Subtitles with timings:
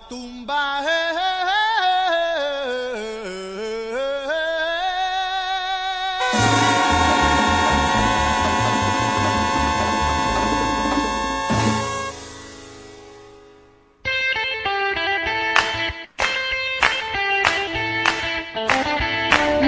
[0.00, 0.82] tumba.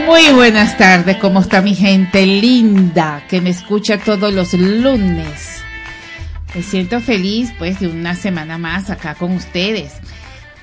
[0.06, 5.62] Muy buenas tardes, ¿cómo está mi gente linda que me escucha todos los lunes?
[6.54, 9.92] Me siento feliz pues de una semana más acá con ustedes.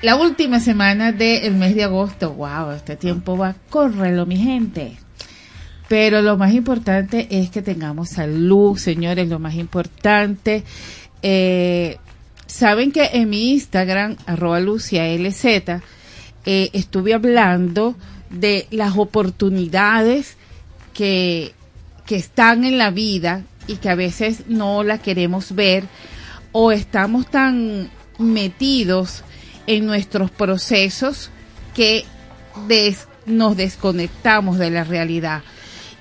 [0.03, 4.97] La última semana del mes de agosto, wow, este tiempo va a correrlo mi gente.
[5.87, 10.63] Pero lo más importante es que tengamos salud, señores, lo más importante.
[11.21, 11.97] Eh,
[12.45, 15.45] Saben que en mi Instagram, arroba Lucia LZ,
[16.45, 17.95] eh, estuve hablando
[18.29, 20.35] de las oportunidades
[20.93, 21.53] que,
[22.05, 25.85] que están en la vida y que a veces no la queremos ver
[26.51, 29.23] o estamos tan metidos
[29.67, 31.29] en nuestros procesos
[31.73, 32.05] que
[33.25, 35.43] nos desconectamos de la realidad.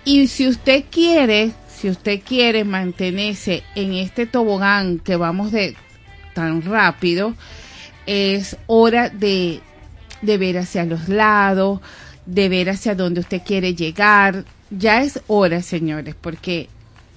[0.05, 5.77] Y si usted quiere, si usted quiere mantenerse en este tobogán que vamos de
[6.35, 7.35] tan rápido,
[8.07, 9.61] es hora de,
[10.23, 11.81] de ver hacia los lados,
[12.27, 14.45] de ver hacia dónde usted quiere llegar.
[14.71, 16.69] Ya es hora, señores, porque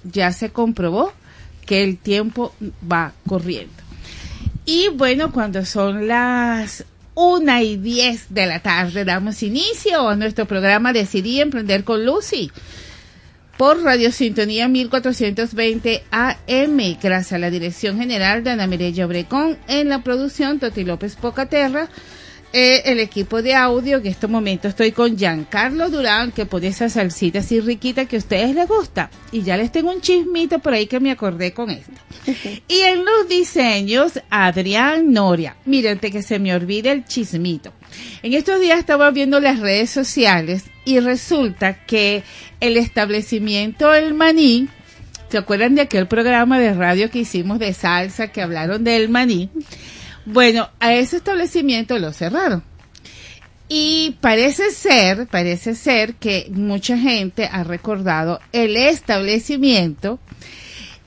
[0.04, 1.12] ya se comprobó
[1.64, 2.54] que el tiempo
[2.90, 3.85] va corriendo.
[4.66, 10.46] Y bueno, cuando son las una y diez de la tarde, damos inicio a nuestro
[10.46, 12.50] programa Decidí Emprender con Lucy
[13.56, 19.88] por Radio Sintonía 1420 AM, gracias a la dirección general de Ana Mireya Obrecón, en
[19.88, 21.88] la producción Toti López Pocaterra,
[22.58, 26.68] eh, el equipo de audio, que en este momento estoy con Giancarlo Durán, que pone
[26.68, 29.10] esa salsita así riquita que a ustedes les gusta.
[29.30, 31.92] Y ya les tengo un chismito por ahí que me acordé con esto.
[32.66, 35.54] y en los diseños, Adrián Noria.
[35.66, 37.74] Miren, que se me olvide el chismito.
[38.22, 42.22] En estos días estaba viendo las redes sociales y resulta que
[42.60, 44.68] el establecimiento El Maní,
[45.28, 49.50] ¿se acuerdan de aquel programa de radio que hicimos de salsa que hablaron del maní?
[50.26, 52.64] Bueno, a ese establecimiento lo cerraron.
[53.68, 60.18] Y parece ser, parece ser que mucha gente ha recordado el establecimiento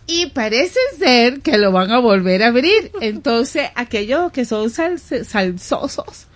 [0.08, 2.92] y parece ser que lo van a volver a abrir.
[3.02, 6.28] Entonces, aquellos que son salsosos,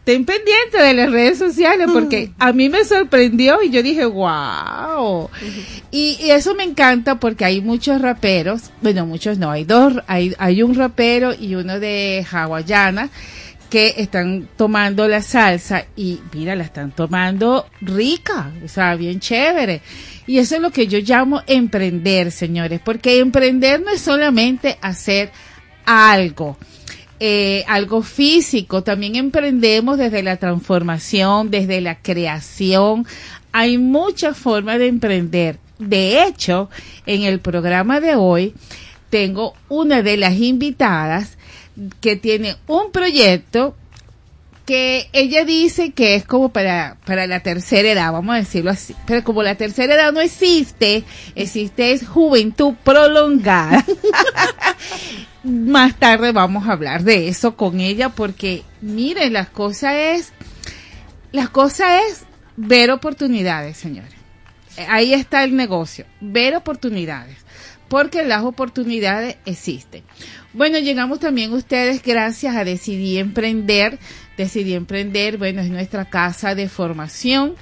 [0.00, 2.34] estén pendientes de las redes sociales porque mm.
[2.38, 5.28] a mí me sorprendió y yo dije, wow.
[5.90, 10.62] y, eso me encanta porque hay muchos raperos, bueno, muchos no, hay dos, hay, hay
[10.62, 13.10] un rapero y uno de hawaiana
[13.68, 19.80] que están tomando la salsa y mira, la están tomando rica, o sea, bien chévere.
[20.26, 25.30] Y eso es lo que yo llamo emprender, señores, porque emprender no es solamente hacer
[25.84, 26.56] algo
[27.22, 33.06] eh, algo físico, también emprendemos desde la transformación, desde la creación.
[33.52, 35.58] Hay muchas formas de emprender.
[35.78, 36.70] De hecho,
[37.04, 38.54] en el programa de hoy
[39.10, 41.36] tengo una de las invitadas
[42.00, 43.76] que tiene un proyecto
[44.64, 48.94] que ella dice que es como para, para la tercera edad, vamos a decirlo así.
[49.06, 51.04] Pero como la tercera edad no existe,
[51.34, 53.84] existe es juventud prolongada.
[55.42, 60.32] Más tarde vamos a hablar de eso con ella porque, miren, la cosa es,
[61.32, 62.24] la cosa es
[62.56, 64.12] ver oportunidades, señores.
[64.88, 67.38] Ahí está el negocio, ver oportunidades,
[67.88, 70.02] porque las oportunidades existen.
[70.52, 73.98] Bueno, llegamos también ustedes gracias a Decidí Emprender.
[74.36, 77.56] Decidí Emprender, bueno, es nuestra casa de formación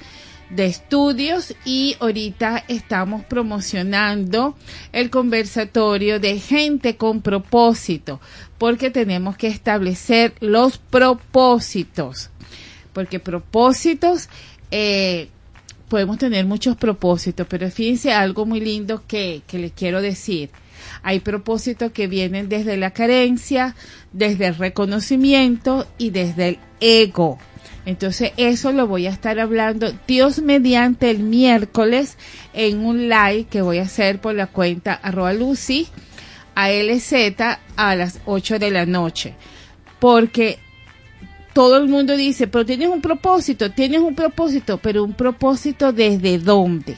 [0.49, 4.55] de estudios y ahorita estamos promocionando
[4.91, 8.19] el conversatorio de gente con propósito
[8.57, 12.29] porque tenemos que establecer los propósitos
[12.93, 14.29] porque propósitos
[14.71, 15.29] eh,
[15.87, 20.49] podemos tener muchos propósitos pero fíjense algo muy lindo que, que les quiero decir
[21.03, 23.75] hay propósitos que vienen desde la carencia,
[24.11, 27.39] desde el reconocimiento y desde el ego.
[27.85, 32.17] Entonces eso lo voy a estar hablando Dios mediante el miércoles
[32.53, 35.87] en un live que voy a hacer por la cuenta arroba Lucy
[36.55, 37.13] ALZ
[37.75, 39.33] a las 8 de la noche.
[39.99, 40.59] Porque
[41.53, 46.37] todo el mundo dice, pero tienes un propósito, tienes un propósito, pero un propósito desde
[46.37, 46.95] dónde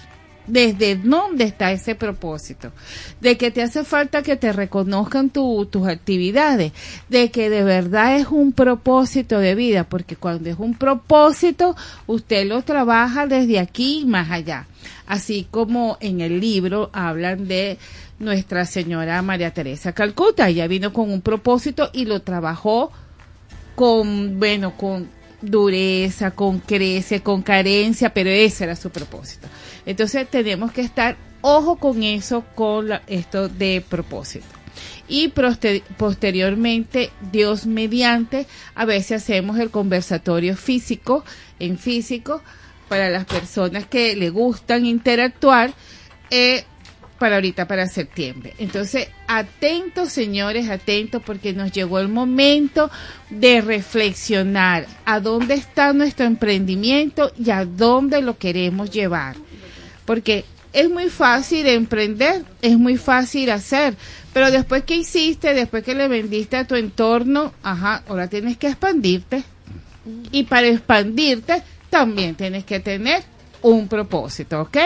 [0.52, 2.74] desde dónde está ese propósito,
[3.22, 6.74] de que te hace falta que te reconozcan tus actividades,
[7.08, 11.76] de que de verdad es un propósito de vida, porque cuando es un propósito,
[12.06, 14.68] usted lo trabaja desde aquí más allá.
[15.08, 17.78] Así como en el libro hablan de
[18.20, 22.92] nuestra señora María Teresa Calcuta, ella vino con un propósito y lo trabajó
[23.76, 25.10] con, bueno, con
[25.42, 29.48] dureza, con crece, con carencia, pero ese era su propósito.
[29.86, 34.46] Entonces tenemos que estar ojo con eso, con esto de propósito.
[35.08, 35.34] Y
[35.98, 41.26] posteriormente, Dios mediante, a veces hacemos el conversatorio físico,
[41.60, 42.42] en físico,
[42.88, 45.74] para las personas que le gustan interactuar.
[46.30, 46.64] Eh,
[47.20, 48.56] para ahorita, para septiembre.
[48.58, 52.90] Entonces, atentos, señores, atentos, porque nos llegó el momento
[53.30, 59.36] de reflexionar a dónde está nuestro emprendimiento y a dónde lo queremos llevar.
[60.06, 63.96] Porque es muy fácil emprender, es muy fácil hacer,
[64.34, 68.68] pero después que hiciste, después que le vendiste a tu entorno, ajá, ahora tienes que
[68.68, 69.44] expandirte.
[70.32, 73.24] Y para expandirte, también tienes que tener
[73.62, 74.78] un propósito, ¿ok?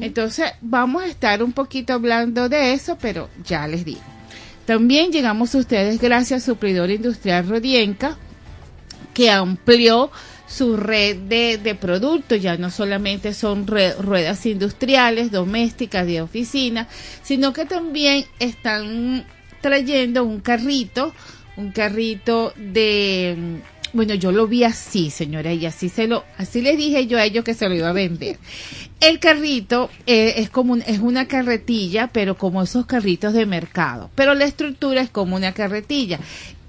[0.00, 4.00] Entonces vamos a estar un poquito hablando de eso, pero ya les digo.
[4.64, 8.16] También llegamos a ustedes gracias a Suplidor Industrial Rodienca,
[9.14, 10.10] que amplió
[10.46, 16.88] su red de, de, productos, ya no solamente son ruedas industriales, domésticas, de oficina,
[17.22, 19.26] sino que también están
[19.60, 21.12] trayendo un carrito,
[21.56, 23.60] un carrito de
[23.96, 27.24] bueno, yo lo vi así, señora, y así se lo, así le dije yo a
[27.24, 28.38] ellos que se lo iba a vender.
[29.00, 34.10] El carrito eh, es como es una carretilla, pero como esos carritos de mercado.
[34.14, 36.20] Pero la estructura es como una carretilla.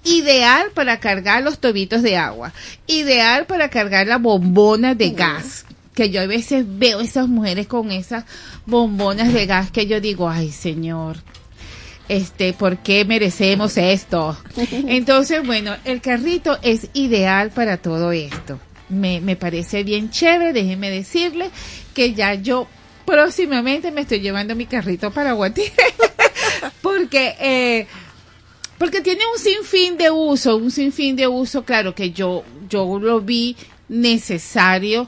[0.03, 2.53] Ideal para cargar los tobitos de agua.
[2.87, 5.65] Ideal para cargar la bombona de gas.
[5.93, 8.23] Que yo a veces veo esas mujeres con esas
[8.65, 11.17] bombonas de gas que yo digo, ay señor,
[12.07, 14.37] este, ¿por qué merecemos esto?
[14.71, 18.59] Entonces, bueno, el carrito es ideal para todo esto.
[18.89, 21.49] Me, me parece bien chévere, déjenme decirle
[21.93, 22.67] que ya yo
[23.05, 25.71] próximamente me estoy llevando mi carrito para Guatire
[26.81, 27.87] porque eh,
[28.77, 33.21] porque tiene un sinfín de uso, un sinfín de uso, claro que yo yo lo
[33.21, 33.55] vi
[33.89, 35.07] necesario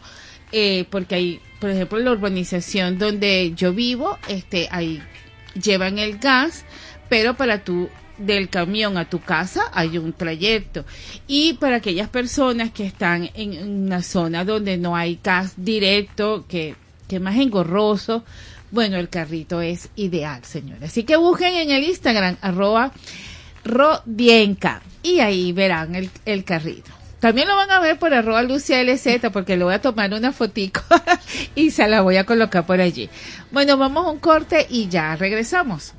[0.51, 5.01] eh, porque hay, por ejemplo, la urbanización donde yo vivo, este, ahí
[5.61, 6.65] llevan el gas
[7.09, 7.89] pero para tu
[8.19, 10.85] del camión a tu casa hay un trayecto.
[11.27, 16.75] Y para aquellas personas que están en una zona donde no hay gas directo, que,
[17.07, 18.23] que más engorroso,
[18.71, 20.91] bueno, el carrito es ideal, señores.
[20.91, 22.91] Así que busquen en el Instagram, arroba
[23.63, 26.91] rodienca, y ahí verán el, el carrito.
[27.19, 30.31] También lo van a ver por arroba Lucia LZ porque le voy a tomar una
[30.31, 30.81] fotico
[31.55, 33.09] y se la voy a colocar por allí.
[33.51, 35.93] Bueno, vamos a un corte y ya regresamos.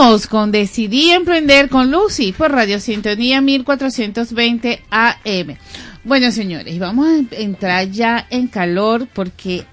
[0.00, 5.58] Continuamos con Decidí Emprender con Lucy por Radio Sintonía 1420 AM.
[6.04, 9.66] Bueno, señores, vamos a entrar ya en calor porque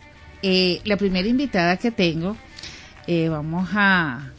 [0.43, 2.35] eh, la primera invitada que tengo,
[3.07, 4.33] eh, vamos a,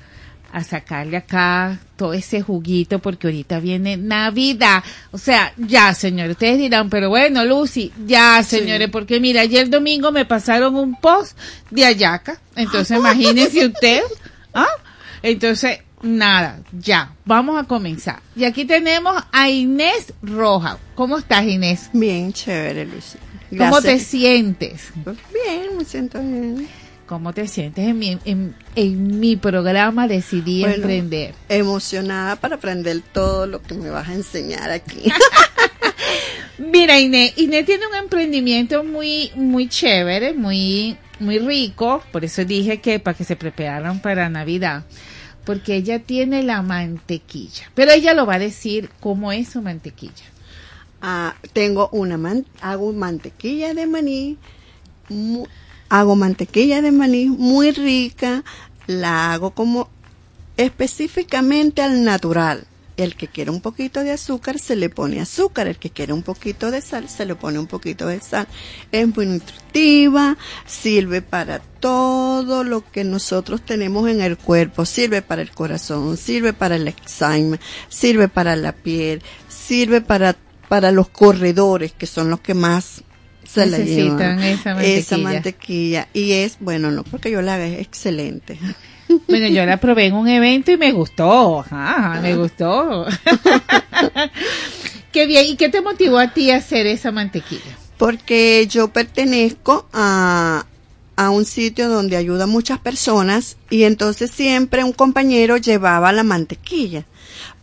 [0.52, 4.84] a sacarle acá todo ese juguito porque ahorita viene Navidad.
[5.10, 10.12] O sea, ya, señores, ustedes dirán, pero bueno, Lucy, ya, señores, porque mira, ayer domingo
[10.12, 11.34] me pasaron un post
[11.70, 12.38] de Ayaca.
[12.56, 14.02] Entonces, imagínense usted,
[14.52, 14.66] ¿ah?
[15.22, 18.20] Entonces, nada, ya, vamos a comenzar.
[18.36, 20.78] Y aquí tenemos a Inés Roja.
[20.94, 21.90] ¿Cómo estás, Inés?
[21.92, 23.18] Bien, chévere, Lucy.
[23.56, 24.90] ¿Cómo te sientes?
[25.04, 26.68] Bien, me siento bien.
[27.06, 31.34] ¿Cómo te sientes en mi, en, mi programa Decidí Emprender?
[31.48, 35.10] Emocionada para aprender todo lo que me vas a enseñar aquí.
[36.58, 42.02] Mira, Inés, Inés tiene un emprendimiento muy, muy chévere, muy, muy rico.
[42.12, 44.84] Por eso dije que para que se prepararan para Navidad
[45.48, 47.70] porque ella tiene la mantequilla.
[47.74, 50.26] Pero ella lo va a decir cómo es su mantequilla.
[51.00, 54.36] Ah, tengo una man hago mantequilla de maní,
[55.88, 58.44] hago mantequilla de maní muy rica,
[58.86, 59.88] la hago como
[60.58, 62.66] específicamente al natural.
[62.98, 66.22] El que quiere un poquito de azúcar se le pone azúcar, el que quiere un
[66.22, 68.46] poquito de sal se le pone un poquito de sal.
[68.92, 70.36] Es muy nutritiva,
[70.66, 76.52] sirve para todo lo que nosotros tenemos en el cuerpo, sirve para el corazón, sirve
[76.52, 80.36] para el examen, sirve para la piel, sirve para,
[80.68, 83.04] para los corredores que son los que más
[83.48, 84.98] se necesitan esa mantequilla.
[84.98, 86.08] esa mantequilla.
[86.12, 88.58] Y es, bueno, no porque yo la haga, es excelente.
[89.28, 93.06] Bueno, yo la probé en un evento y me gustó, ajá, me gustó.
[95.12, 97.76] qué bien, ¿y qué te motivó a ti a hacer esa mantequilla?
[97.96, 100.66] Porque yo pertenezco a,
[101.16, 106.22] a un sitio donde ayuda a muchas personas y entonces siempre un compañero llevaba la
[106.22, 107.04] mantequilla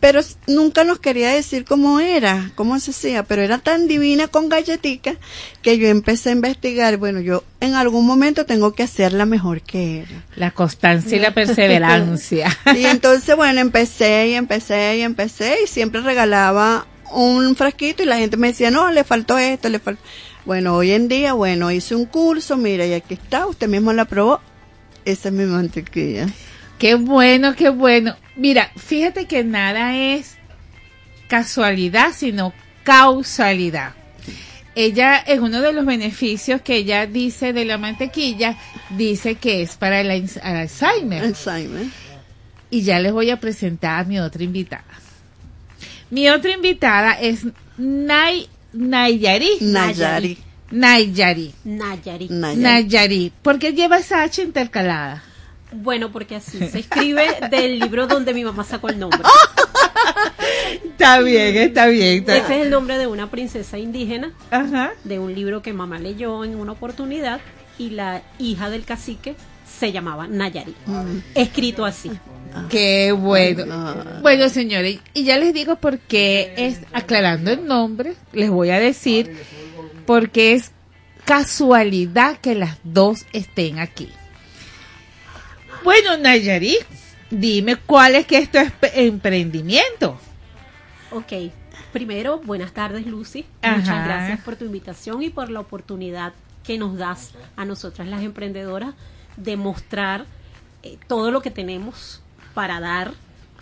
[0.00, 4.48] pero nunca nos quería decir cómo era, cómo se hacía, pero era tan divina con
[4.48, 5.16] galletitas
[5.62, 10.00] que yo empecé a investigar, bueno, yo en algún momento tengo que hacerla mejor que
[10.00, 10.24] era.
[10.36, 12.56] La constancia y la perseverancia.
[12.76, 18.18] y entonces, bueno, empecé y empecé y empecé y siempre regalaba un frasquito y la
[18.18, 20.02] gente me decía, no, le faltó esto, le faltó.
[20.44, 24.04] Bueno, hoy en día, bueno, hice un curso, mira, y aquí está, usted mismo la
[24.04, 24.40] probó.
[25.04, 26.28] Esa es mi mantequilla.
[26.78, 28.16] Qué bueno, qué bueno.
[28.36, 30.36] Mira, fíjate que nada es
[31.28, 32.52] casualidad, sino
[32.84, 33.94] causalidad.
[34.74, 38.58] Ella, en uno de los beneficios que ella dice de la mantequilla,
[38.90, 41.22] dice que es para el Alzheimer.
[41.22, 41.86] Alzheimer.
[42.68, 44.84] Y ya les voy a presentar a mi otra invitada.
[46.10, 47.46] Mi otra invitada es
[47.78, 49.48] Nay, Nayari.
[49.62, 50.38] Nayari.
[50.70, 51.54] Nayari.
[51.64, 52.28] Nayari.
[52.28, 52.28] Nayari.
[52.28, 53.32] Nayari.
[53.42, 55.22] ¿Por qué lleva esa H intercalada?
[55.76, 59.20] Bueno, porque así se escribe del libro donde mi mamá sacó el nombre.
[60.84, 62.18] Está bien, está bien.
[62.20, 64.92] está- Ese es el nombre de una princesa indígena, Ajá.
[65.04, 67.40] de un libro que mamá leyó en una oportunidad,
[67.78, 69.34] y la hija del cacique
[69.78, 70.74] se llamaba Nayari.
[71.34, 72.10] Escrito así.
[72.70, 73.66] Qué bueno.
[74.22, 78.78] Bueno, señores, y ya les digo por qué es, aclarando el nombre, les voy a
[78.80, 79.36] decir,
[80.06, 80.72] porque es
[81.26, 84.08] casualidad que las dos estén aquí.
[85.86, 86.78] Bueno, Nayari,
[87.30, 88.58] dime cuál es que es tu
[88.92, 90.18] emprendimiento.
[91.12, 91.52] Ok.
[91.92, 93.44] Primero, buenas tardes, Lucy.
[93.62, 93.76] Ajá.
[93.76, 96.32] Muchas gracias por tu invitación y por la oportunidad
[96.64, 98.94] que nos das a nosotras las emprendedoras
[99.36, 100.26] de mostrar
[100.82, 102.20] eh, todo lo que tenemos
[102.52, 103.12] para dar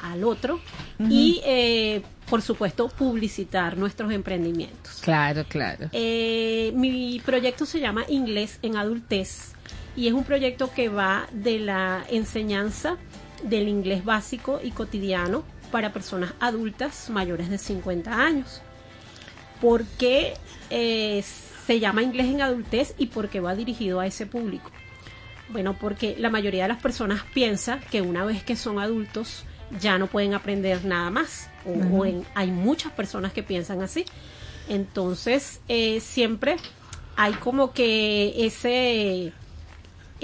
[0.00, 0.60] al otro
[0.98, 2.00] y, eh,
[2.30, 5.02] por supuesto, publicitar nuestros emprendimientos.
[5.02, 5.90] Claro, claro.
[5.92, 9.53] Eh, mi proyecto se llama Inglés en Adultez
[9.96, 12.96] y es un proyecto que va de la enseñanza
[13.42, 18.62] del inglés básico y cotidiano para personas adultas mayores de 50 años.
[19.60, 20.34] ¿Por qué
[20.70, 21.22] eh,
[21.66, 24.70] se llama Inglés en Adultez y por qué va dirigido a ese público?
[25.50, 29.44] Bueno, porque la mayoría de las personas piensa que una vez que son adultos
[29.80, 31.50] ya no pueden aprender nada más.
[31.66, 34.04] O, o en- hay muchas personas que piensan así.
[34.68, 36.56] Entonces, eh, siempre
[37.16, 39.32] hay como que ese,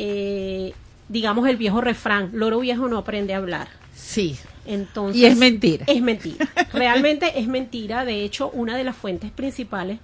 [0.03, 0.73] eh,
[1.09, 3.69] digamos, el viejo refrán, loro viejo no aprende a hablar.
[3.95, 4.39] Sí.
[4.65, 5.85] Entonces, Y es mentira.
[5.87, 6.49] Es mentira.
[6.73, 8.05] Realmente es mentira.
[8.05, 9.99] De hecho, una de las fuentes principales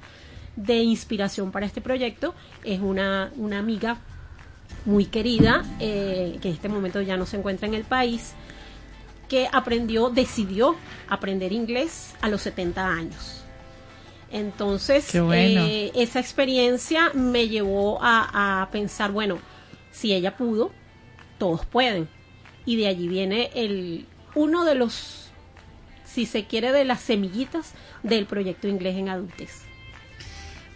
[0.57, 3.99] de inspiración para este proyecto es una, una amiga
[4.85, 8.35] muy querida, eh, que en este momento ya no se encuentra en el país,
[9.29, 10.77] que aprendió, decidió
[11.09, 13.43] aprender inglés a los 70 años.
[14.31, 15.65] Entonces, bueno.
[15.67, 19.39] eh, esa experiencia me llevó a, a pensar, bueno,
[19.97, 20.73] si ella pudo,
[21.39, 22.09] todos pueden.
[22.65, 25.31] Y de allí viene el uno de los,
[26.05, 29.63] si se quiere, de las semillitas del proyecto inglés en adultez.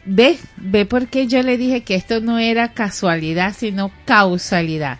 [0.07, 4.99] Ve, ve por qué yo le dije que esto no era casualidad, sino causalidad.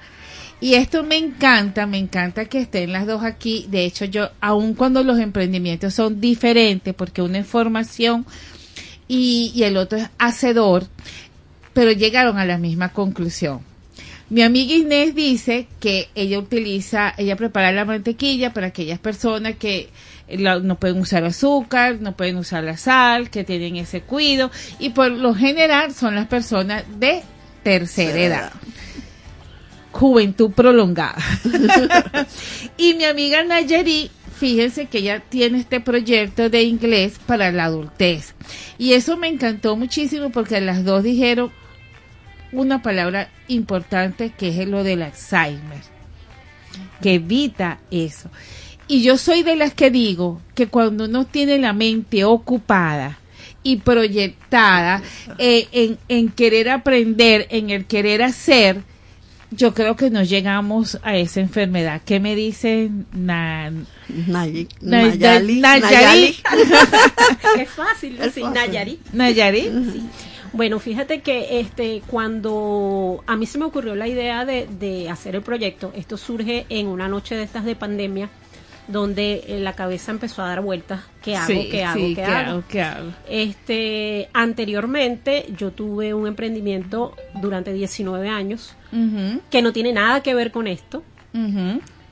[0.61, 3.67] Y esto me encanta, me encanta que estén las dos aquí.
[3.71, 8.27] De hecho, yo, aun cuando los emprendimientos son diferentes, porque uno es formación
[9.09, 10.87] y, y el otro es hacedor,
[11.73, 13.70] pero llegaron a la misma conclusión.
[14.31, 19.89] Mi amiga Inés dice que ella utiliza, ella prepara la mantequilla para aquellas personas que
[20.29, 24.91] la- no pueden usar azúcar, no pueden usar la sal, que tienen ese cuido y
[24.91, 27.23] por lo general son las personas de
[27.65, 28.53] tercera edad.
[29.91, 31.17] Juventud prolongada.
[32.77, 38.35] y mi amiga Nayari, fíjense que ella tiene este proyecto de inglés para la adultez.
[38.79, 41.51] Y eso me encantó muchísimo porque las dos dijeron
[42.53, 45.81] una palabra importante que es lo del Alzheimer,
[47.03, 48.31] que evita eso.
[48.89, 53.19] Y yo soy de las que digo que cuando uno tiene la mente ocupada
[53.63, 55.03] y proyectada
[55.39, 58.83] eh, en, en querer aprender, en el querer hacer,
[59.53, 62.01] yo creo que no llegamos a esa enfermedad.
[62.05, 63.07] ¿Qué me dicen?
[63.13, 63.71] Na-
[64.09, 65.61] Nayi- Nay- Nayali.
[65.61, 66.25] Nay- Nayali.
[67.61, 68.55] es fácil, Es sí, fácil.
[68.55, 68.99] Nayari.
[69.13, 69.71] Nayari?
[70.53, 75.37] Bueno, fíjate que este cuando a mí se me ocurrió la idea de, de hacer
[75.37, 78.29] el proyecto, esto surge en una noche de estas de pandemia,
[78.89, 81.03] donde eh, la cabeza empezó a dar vueltas.
[81.23, 81.47] ¿Qué hago?
[81.47, 81.99] Sí, ¿Qué hago?
[82.01, 82.51] sí, ¿Qué, ¿qué hago?
[82.51, 82.65] hago?
[82.69, 83.11] ¿Qué hago?
[83.29, 88.75] Este, anteriormente yo tuve un emprendimiento durante 19 años
[89.51, 91.05] que no tiene nada que ver con esto.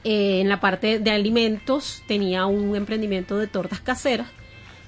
[0.04, 4.28] Eh, en la parte de alimentos tenía un emprendimiento de tortas caseras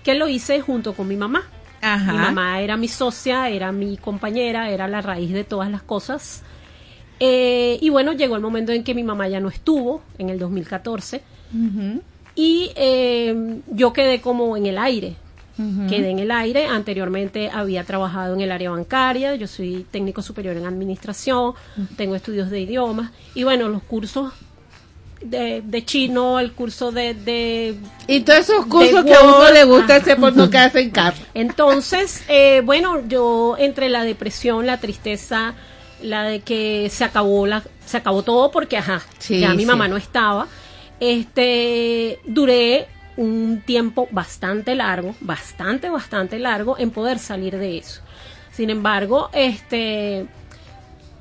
[0.05, 1.49] que lo hice junto con mi mamá.
[1.81, 2.13] Ajá.
[2.13, 6.43] Mi mamá era mi socia, era mi compañera, era la raíz de todas las cosas.
[7.19, 10.39] Eh, y bueno, llegó el momento en que mi mamá ya no estuvo, en el
[10.39, 12.03] 2014, Ujú,
[12.35, 15.17] y eh, yo quedé como en el aire.
[15.91, 16.65] Quedé en el aire.
[16.65, 19.35] Anteriormente había trabajado en el área bancaria.
[19.35, 21.53] Yo soy técnico superior en administración.
[21.97, 23.11] Tengo estudios de idiomas.
[23.35, 24.33] Y bueno, los cursos
[25.21, 27.75] de, de chino, el curso de, de
[28.07, 31.23] Y todos esos cursos que a uno le gusta hacer por no quedarse en casa.
[31.35, 35.55] Entonces, eh, bueno, yo entre la depresión, la tristeza,
[36.03, 39.67] la de que se acabó la, se acabó todo porque ajá, Sí, ya mi sí.
[39.67, 40.47] mamá no estaba.
[41.01, 48.01] Este, duré un tiempo bastante largo, bastante, bastante largo en poder salir de eso.
[48.53, 50.27] Sin embargo, este,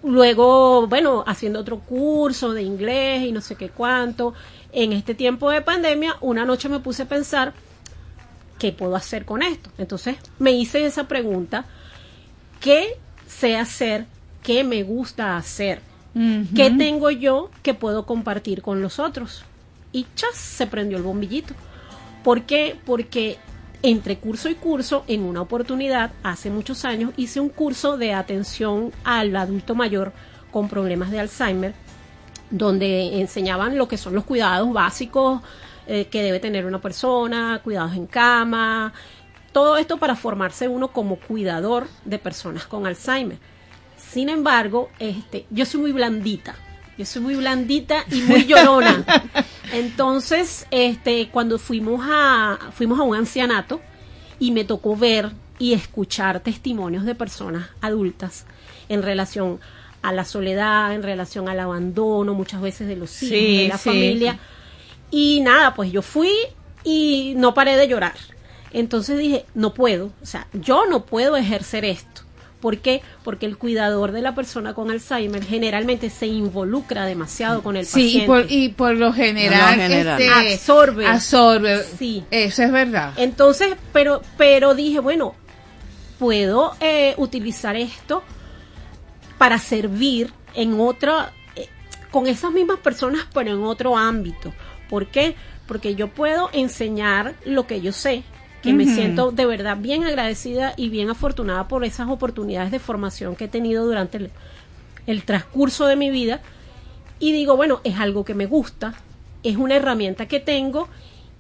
[0.03, 4.33] luego, bueno, haciendo otro curso de inglés y no sé qué cuánto,
[4.71, 7.53] en este tiempo de pandemia, una noche me puse a pensar,
[8.57, 9.69] ¿qué puedo hacer con esto?
[9.77, 11.65] Entonces me hice esa pregunta,
[12.59, 14.05] ¿qué sé hacer?
[14.43, 15.81] ¿Qué me gusta hacer?
[16.55, 19.43] ¿Qué tengo yo que puedo compartir con los otros?
[19.93, 21.53] Y chas, se prendió el bombillito.
[22.23, 22.75] ¿Por qué?
[22.85, 23.37] Porque
[23.81, 28.91] entre curso y curso, en una oportunidad, hace muchos años, hice un curso de atención
[29.03, 30.11] al adulto mayor
[30.51, 31.73] con problemas de Alzheimer,
[32.49, 35.41] donde enseñaban lo que son los cuidados básicos
[35.87, 38.93] eh, que debe tener una persona, cuidados en cama,
[39.51, 43.37] todo esto para formarse uno como cuidador de personas con Alzheimer.
[43.97, 46.55] Sin embargo, este, yo soy muy blandita,
[46.99, 49.05] yo soy muy blandita y muy llorona.
[49.71, 53.79] Entonces, este, cuando fuimos a, fuimos a un ancianato
[54.37, 58.45] y me tocó ver y escuchar testimonios de personas adultas
[58.89, 59.61] en relación
[60.01, 64.37] a la soledad, en relación al abandono, muchas veces de los hijos, de la familia.
[65.09, 66.33] Y nada, pues yo fui
[66.83, 68.15] y no paré de llorar.
[68.71, 72.23] Entonces dije, no puedo, o sea, yo no puedo ejercer esto.
[72.59, 73.01] ¿Por qué?
[73.23, 78.47] Porque el cuidador de la persona con Alzheimer generalmente se involucra demasiado con el paciente.
[78.47, 81.07] Sí, y por, lo general, este, absorbe.
[81.07, 81.83] Absorbe.
[81.97, 82.23] Sí.
[82.31, 83.13] Eso es verdad.
[83.15, 85.35] Entonces, pero, pero dije, bueno,
[86.19, 88.23] puedo eh, utilizar esto
[89.37, 91.69] para servir en otra, eh,
[92.11, 94.53] con esas mismas personas, pero en otro ámbito.
[94.89, 95.35] ¿Por qué?
[95.65, 98.23] Porque yo puedo enseñar lo que yo sé,
[98.61, 103.35] que me siento de verdad bien agradecida y bien afortunada por esas oportunidades de formación
[103.35, 104.29] que he tenido durante
[105.07, 106.41] el, transcurso de mi vida.
[107.19, 108.93] Y digo, bueno, es algo que me gusta,
[109.43, 110.87] es una herramienta que tengo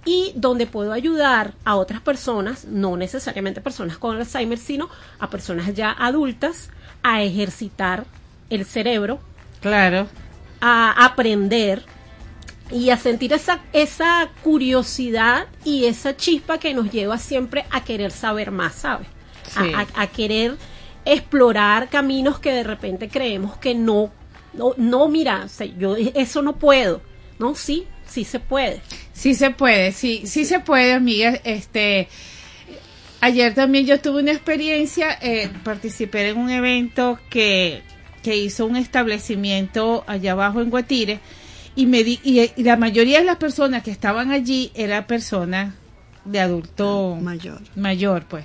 [0.05, 5.73] y donde puedo ayudar a otras personas, no necesariamente personas con Alzheimer, sino a personas
[5.73, 6.69] ya adultas,
[7.03, 8.05] a ejercitar
[8.49, 9.19] el cerebro.
[9.61, 10.07] Claro.
[10.61, 11.83] A aprender
[12.71, 18.11] y a sentir esa, esa curiosidad y esa chispa que nos lleva siempre a querer
[18.11, 19.07] saber más, ¿sabes?
[19.55, 20.57] A, querer
[21.05, 24.11] explorar caminos que de repente creemos que no,
[24.53, 27.01] no, no mira, yo eso no puedo,
[27.39, 27.55] ¿no?
[27.55, 28.81] Sí, sí se puede.
[29.13, 32.07] Sí se puede, sí, sí se puede, amiga, este...
[33.21, 37.81] Ayer también yo tuve una experiencia, eh, participé en un evento que,
[38.23, 41.19] que hizo un establecimiento allá abajo en Guatire,
[41.79, 45.73] y, me y, la mayoría de las personas que estaban allí eran personas
[46.25, 47.61] de adulto mayor.
[47.77, 48.43] Mayor, pues.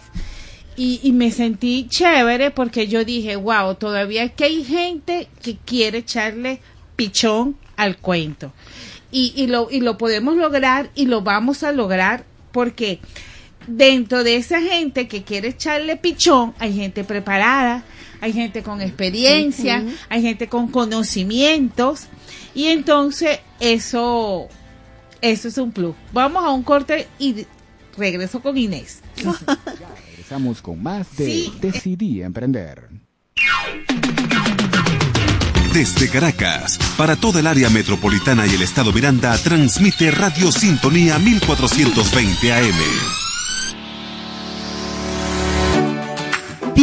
[0.76, 5.98] Y, y, me sentí chévere porque yo dije, wow, todavía que hay gente que quiere
[5.98, 6.60] echarle
[6.94, 8.52] pichón al cuento.
[9.10, 13.00] Y, y, lo, y lo podemos lograr y lo vamos a lograr porque
[13.66, 17.82] dentro de esa gente que quiere echarle pichón hay gente preparada,
[18.20, 22.08] hay gente con experiencia, hay gente con conocimientos
[22.54, 24.48] y entonces eso,
[25.20, 25.94] eso es un plus.
[26.12, 27.46] Vamos a un corte y
[27.96, 29.00] regreso con Inés.
[30.10, 32.88] regresamos con más de Decidí Emprender.
[35.72, 42.52] Desde Caracas, para toda el área metropolitana y el estado Miranda, transmite Radio Sintonía 1420
[42.52, 43.23] AM.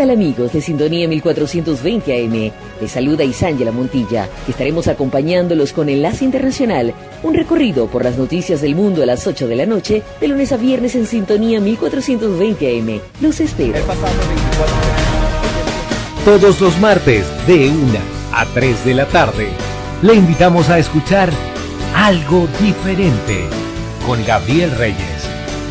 [0.00, 2.52] Tal amigos de Sintonía 1420 AM?
[2.80, 8.62] Les saluda Isángela Montilla, que estaremos acompañándolos con Enlace Internacional, un recorrido por las noticias
[8.62, 12.80] del mundo a las 8 de la noche, de lunes a viernes en Sintonía 1420
[12.80, 13.00] AM.
[13.20, 13.74] Los espero.
[16.24, 17.98] Todos los martes, de 1
[18.32, 19.48] a 3 de la tarde,
[20.00, 21.28] le invitamos a escuchar
[21.94, 23.44] Algo Diferente
[24.06, 25.28] con Gabriel Reyes,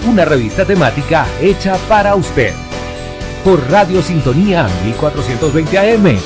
[0.07, 2.53] una revista temática hecha para usted
[3.43, 6.17] por Radio Sintonía 1420 AM,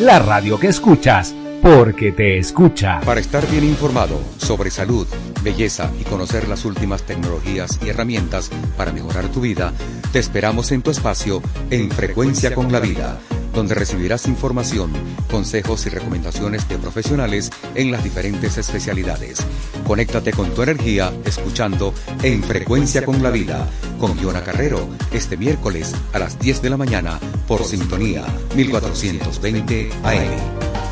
[0.00, 3.00] la radio que escuchas porque te escucha.
[3.00, 5.06] Para estar bien informado sobre salud,
[5.42, 9.72] belleza y conocer las últimas tecnologías y herramientas para mejorar tu vida,
[10.12, 13.18] te esperamos en tu espacio en Frecuencia con la Vida,
[13.52, 14.92] donde recibirás información,
[15.30, 19.38] consejos y recomendaciones de profesionales en las diferentes especialidades.
[19.86, 25.94] Conéctate con tu energía escuchando en Frecuencia con la Vida con Giona Carrero este miércoles
[26.12, 28.24] a las 10 de la mañana por Sintonía
[28.56, 30.91] 1420 AM.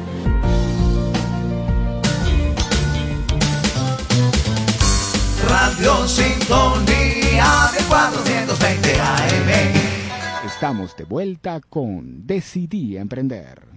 [5.81, 10.45] Radio Sintonía de 420 AM.
[10.45, 13.70] Estamos de vuelta con Decidí Emprender.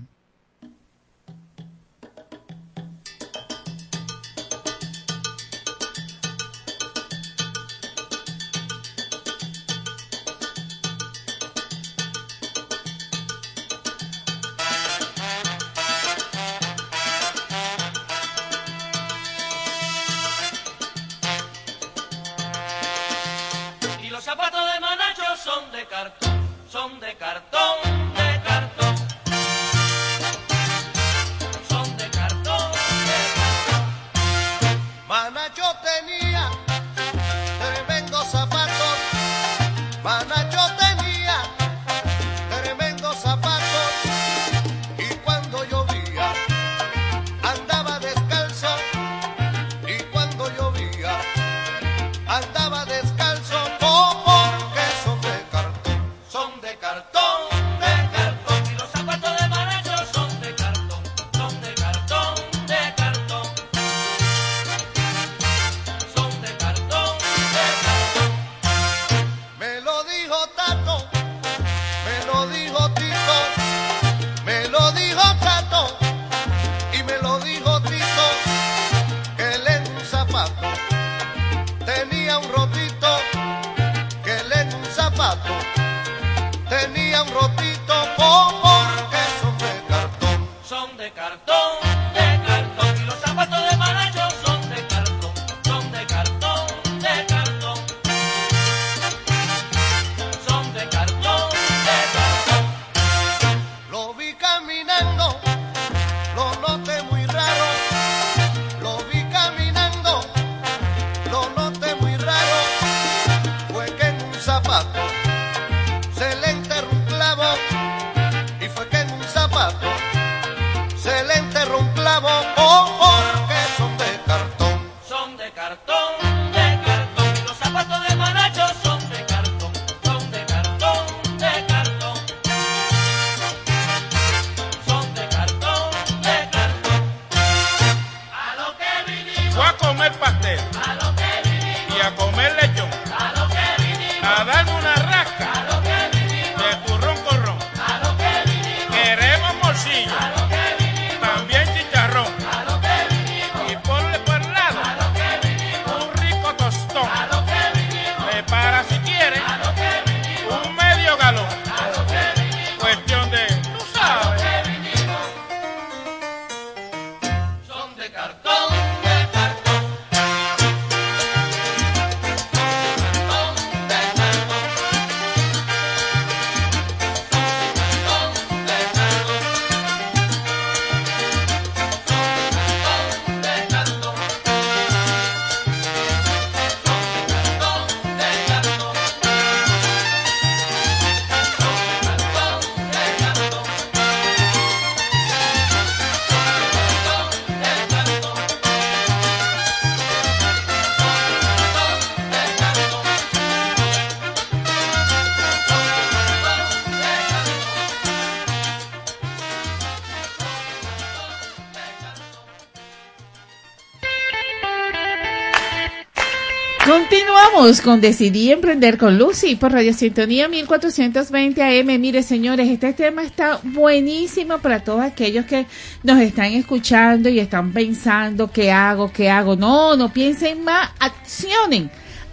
[217.82, 222.00] Con Decidí Emprender con Lucy por Radio Sintonía 1420 AM.
[222.00, 225.66] Mire, señores, este tema está buenísimo para todos aquellos que
[226.02, 229.56] nos están escuchando y están pensando qué hago, qué hago.
[229.56, 231.90] No, no piensen más, accionen.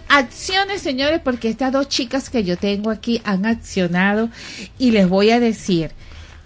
[0.08, 4.28] Acciones, señores, porque estas dos chicas que yo tengo aquí han accionado
[4.78, 5.90] y les voy a decir,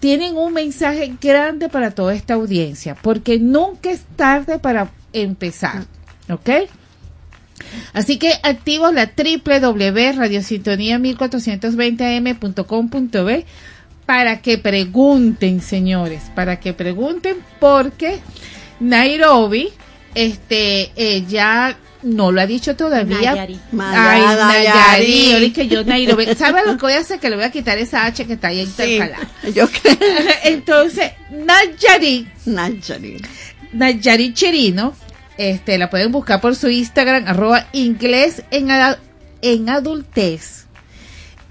[0.01, 5.85] tienen un mensaje grande para toda esta audiencia, porque nunca es tarde para empezar,
[6.31, 6.51] ¿ok?
[7.93, 13.45] Así que activo la www.radiosintonía 1420am.com.b
[14.07, 18.21] para que pregunten, señores, para que pregunten porque
[18.81, 19.71] Nairobi
[20.15, 23.33] este eh, ya no lo ha dicho todavía.
[23.33, 23.59] Nayari.
[23.79, 25.07] Ay, Nayari.
[25.07, 25.51] Nayari.
[25.51, 26.27] Que yo Nairobi.
[26.37, 27.19] ¿Sabes lo que voy a hacer?
[27.19, 29.29] Que le voy a quitar esa H que está ahí intercalada.
[29.55, 29.97] Yo creo.
[30.45, 33.23] Entonces, Nayari, Nayari.
[33.73, 34.95] Nayari Chirino,
[35.39, 40.67] este, la pueden buscar por su Instagram, arroba inglés en, adultez.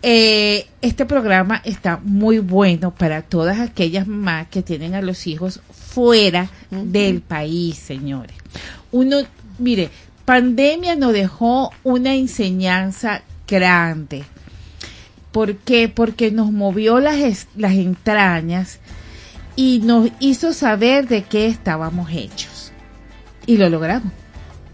[0.01, 5.61] Eh, este programa está muy bueno para todas aquellas mamás que tienen a los hijos
[5.71, 8.35] fuera del país, señores.
[8.91, 9.17] Uno,
[9.57, 9.89] mire,
[10.25, 14.23] pandemia nos dejó una enseñanza grande.
[15.31, 15.89] ¿Por qué?
[15.89, 18.79] Porque nos movió las, las entrañas
[19.55, 22.54] y nos hizo saber de qué estábamos hechos.
[23.45, 24.11] Y lo logramos.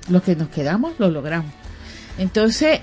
[0.10, 1.52] Lo que nos quedamos, lo logramos.
[2.18, 2.80] Entonces,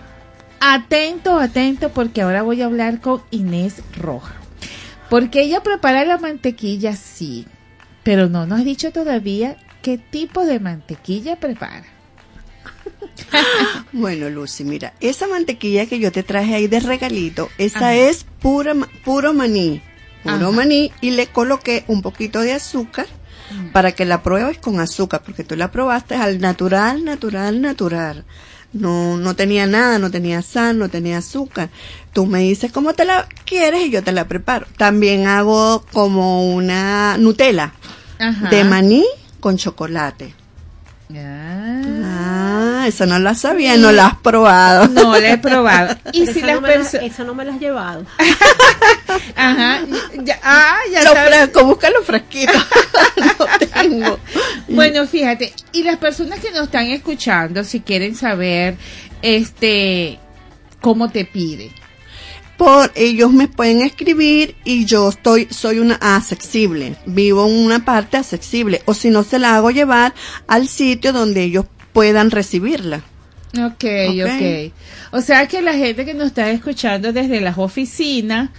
[0.61, 4.35] atento, atento, porque ahora voy a hablar con Inés Roja.
[5.11, 7.47] Porque ella prepara la mantequilla, sí,
[8.03, 11.85] pero no nos ha dicho todavía qué tipo de mantequilla prepara.
[13.93, 17.95] Bueno, Lucy, mira, esa mantequilla que yo te traje ahí de regalito, esa Ajá.
[17.95, 18.75] es pura,
[19.05, 19.83] puro maní.
[20.23, 20.51] Puro Ajá.
[20.51, 23.07] maní y le coloqué un poquito de azúcar
[23.73, 28.25] para que la pruebes con azúcar, porque tú la probaste al natural, natural, natural.
[28.73, 31.71] No, no tenía nada, no tenía sal, no tenía azúcar.
[32.13, 34.67] Tú me dices cómo te la quieres y yo te la preparo.
[34.77, 37.73] También hago como una Nutella
[38.19, 38.51] Ajá.
[38.51, 39.05] de maní
[39.41, 40.35] con chocolate.
[41.17, 41.83] Ah.
[42.05, 44.89] Ah, esa no la sabía, no la has probado.
[44.89, 45.97] No la he probado.
[46.13, 47.07] Y Esa si no las me la- personas...
[47.07, 48.07] esa no me la has llevado.
[49.37, 49.81] Ajá.
[50.23, 51.29] Ya, ah, ya Lo sabes.
[51.35, 52.53] fresco, búscalo fresquito.
[53.39, 53.47] no
[53.83, 54.19] tengo.
[54.69, 58.77] Bueno, fíjate, y las personas que nos están escuchando, si quieren saber,
[59.23, 60.19] este,
[60.81, 61.73] cómo te pide.
[62.59, 66.97] Por ellos me pueden escribir y yo estoy, soy una accesible.
[67.07, 68.83] Vivo en una parte accesible.
[68.85, 70.13] O si no, se la hago llevar
[70.49, 73.03] al sitio donde ellos puedan recibirla.
[73.55, 74.25] Ok, Ok.
[74.25, 74.73] ok.
[75.13, 78.51] O sea que la gente que nos está escuchando desde las oficinas,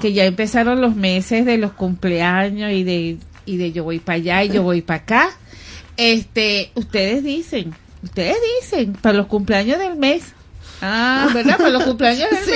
[0.00, 4.16] que ya empezaron los meses de los cumpleaños y de, y de yo voy para
[4.16, 5.30] allá y yo voy para acá,
[5.96, 10.24] este, ustedes dicen, ustedes dicen, para los cumpleaños del mes.
[10.86, 11.56] Ah, ¿verdad?
[11.56, 12.46] Para los cumpleaños mes.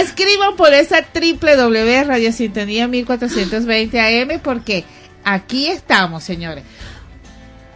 [0.00, 4.84] Escriban por esa www Radio Sintonía 1420 AM porque
[5.24, 6.64] aquí estamos, señores.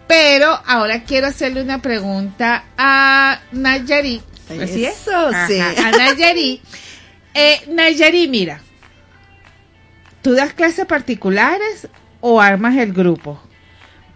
[0.06, 4.22] Pero ahora quiero hacerle una pregunta a Nayari.
[4.62, 5.00] ¿Así es?
[5.02, 5.58] Eso, sí.
[5.60, 6.62] A Nayari.
[7.34, 8.60] Eh, Nayari, mira.
[10.22, 11.88] ¿Tú das clases particulares
[12.20, 13.40] o armas el grupo?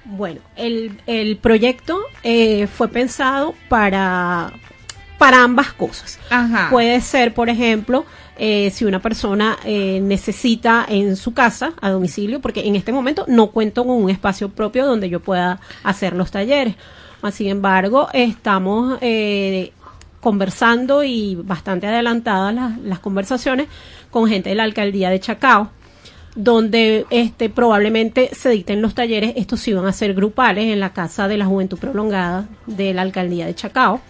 [0.04, 4.52] Bueno, el, el proyecto eh, fue pensado para,
[5.18, 6.18] para ambas cosas.
[6.30, 6.68] Ajá.
[6.70, 8.04] Puede ser, por ejemplo,
[8.38, 13.24] eh, si una persona eh, necesita en su casa, a domicilio, porque en este momento
[13.28, 16.76] no cuento con un espacio propio donde yo pueda hacer los talleres.
[17.32, 19.72] Sin embargo, estamos eh,
[20.20, 23.66] conversando y bastante adelantadas las, las conversaciones
[24.10, 25.70] con gente de la alcaldía de Chacao
[26.36, 30.92] donde este probablemente se dicten los talleres, estos sí van a ser grupales en la
[30.92, 34.02] Casa de la Juventud Prolongada de la Alcaldía de Chacao,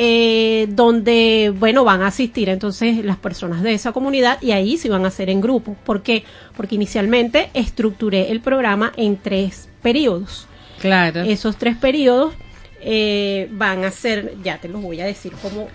[0.00, 4.88] eh, donde, bueno, van a asistir entonces las personas de esa comunidad y ahí sí
[4.88, 5.74] van a ser en grupo.
[5.84, 6.22] ¿Por qué?
[6.56, 10.46] Porque inicialmente estructuré el programa en tres periodos.
[10.80, 11.22] Claro.
[11.22, 12.32] Esos tres periodos
[12.80, 15.66] eh, van a ser, ya te los voy a decir como...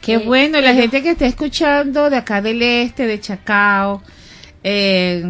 [0.00, 4.02] Qué eh, bueno, la gente que está escuchando de acá del este, de Chacao,
[4.62, 5.22] es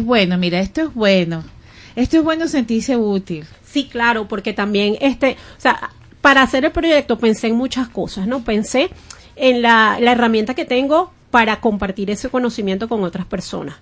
[0.00, 1.42] bueno, mira, esto es bueno.
[1.96, 3.44] Esto es bueno sentirse útil.
[3.64, 5.90] Sí, claro, porque también este, o sea,
[6.26, 8.42] para hacer el proyecto pensé en muchas cosas, ¿no?
[8.42, 8.90] Pensé
[9.36, 13.76] en la, la herramienta que tengo para compartir ese conocimiento con otras personas.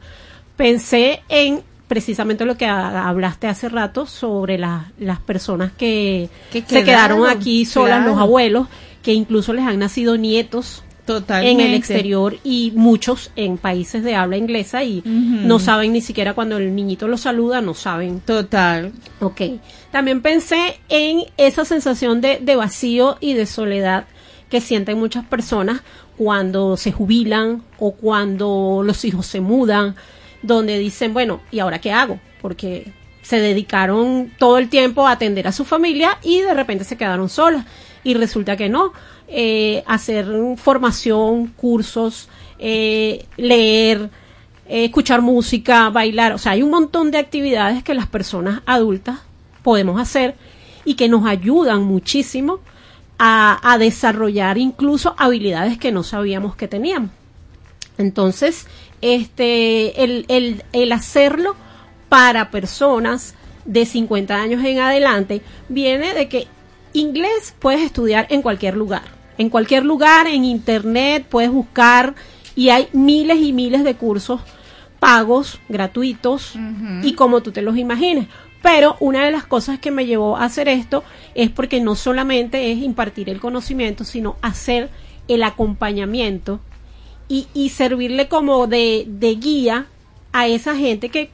[0.57, 6.62] Pensé en precisamente lo que ha- hablaste hace rato sobre la- las personas que, Que
[6.66, 8.11] se quedaron aquí solas, claro.
[8.12, 8.68] los abuelos,
[9.03, 11.62] que incluso les han nacido nietos Totalmente.
[11.62, 16.34] en el exterior y muchos en países de habla inglesa y no saben ni siquiera
[16.34, 18.20] cuando el niñito lo saluda, no saben.
[18.20, 18.92] Total.
[19.20, 19.40] Ok.
[19.95, 24.07] También pensé en esa sensación de, vacío y de soledad
[24.51, 25.82] que sienten muchas personas
[26.18, 29.95] cuando se jubilan o cuando los hijos se mudan,
[30.42, 32.18] donde dicen, bueno, ¿y ahora qué hago?
[32.42, 32.92] Porque
[33.22, 37.28] se dedicaron todo el tiempo a atender a su familia y de repente se quedaron
[37.28, 37.64] solas.
[38.03, 38.92] Y resulta que no.
[39.28, 40.26] Eh, hacer
[40.57, 42.28] formación, cursos,
[42.59, 44.11] eh, leer,
[44.66, 46.32] eh, escuchar música, bailar.
[46.32, 49.20] O sea, hay un montón de actividades que las personas adultas
[49.65, 50.37] podemos hacer
[50.85, 52.61] y que nos ayudan muchísimo
[53.19, 57.11] a, a desarrollar incluso habilidades que no sabíamos que teníamos.
[57.99, 58.67] Entonces,
[59.01, 61.57] este, el, el, el hacerlo
[62.09, 63.35] para personas
[63.65, 66.47] de 50 años en adelante viene de que
[66.93, 69.03] inglés puedes estudiar en cualquier lugar.
[69.39, 72.15] En cualquier lugar, en internet, puedes buscar
[72.55, 74.41] y hay miles y miles de cursos
[75.01, 76.55] pagos, gratuitos
[77.03, 78.27] y como tú te los imagines.
[78.65, 81.05] Pero una de las cosas que me llevó a hacer esto
[81.35, 84.89] es porque no solamente es impartir el conocimiento, sino hacer
[85.29, 86.61] el acompañamiento
[87.29, 89.87] y, servirle como de, de guía
[90.33, 91.31] a esa gente que,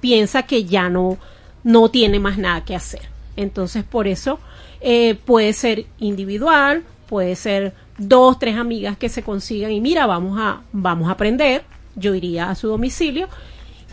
[0.00, 1.18] piensa que ya no,
[1.64, 3.02] no tiene más nada que hacer.
[3.36, 4.40] Entonces, por eso
[4.80, 10.38] eh, puede ser individual, puede ser dos, tres amigas que se consigan y mira, vamos
[10.40, 11.62] a, vamos a aprender.
[11.94, 13.28] Yo iría a su domicilio.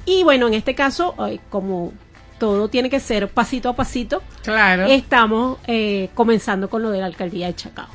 [0.06, 1.16] Y bueno, en este caso,
[1.50, 1.92] como
[2.38, 4.86] todo tiene que ser pasito a pasito, Claro.
[4.86, 7.88] estamos eh, comenzando con lo de la alcaldía de Chacao.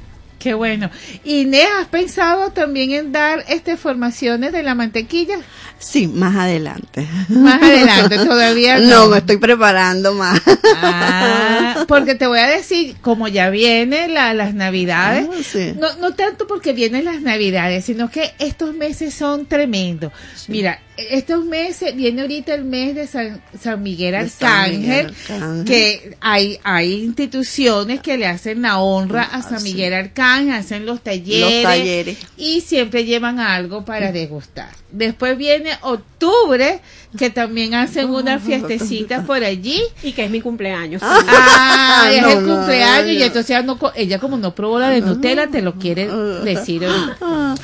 [0.43, 0.90] Qué bueno.
[1.24, 5.36] Inés, ¿has pensado también en dar este formaciones de la mantequilla?
[5.78, 7.07] Sí, más adelante.
[7.28, 9.03] Más adelante, todavía no.
[9.05, 10.40] No, me estoy preparando más.
[10.82, 15.74] Ah, porque te voy a decir, como ya vienen la- las navidades, Ah, sí.
[15.78, 20.12] no, no tanto porque vienen las navidades, sino que estos meses son tremendos.
[20.49, 25.14] Mira, estos meses, viene ahorita el mes de San, San Miguel De San Arcángel, Miguel
[25.30, 25.64] Arcángel.
[25.64, 30.12] que hay, hay instituciones que le hacen la honra a San Miguel Arcángel,
[30.51, 32.18] hacen los talleres, Los talleres.
[32.37, 34.70] y siempre llevan algo para degustar.
[34.91, 36.80] Después viene octubre,
[37.18, 39.80] que también hacen una fiestecita por allí.
[40.03, 41.01] Y que es mi cumpleaños.
[41.05, 43.24] Ah, es No, el no, cumpleaños y no.
[43.24, 46.07] entonces ella, no ella como no probó la de Nutella te lo quiere
[46.45, 47.55] decir ahorita.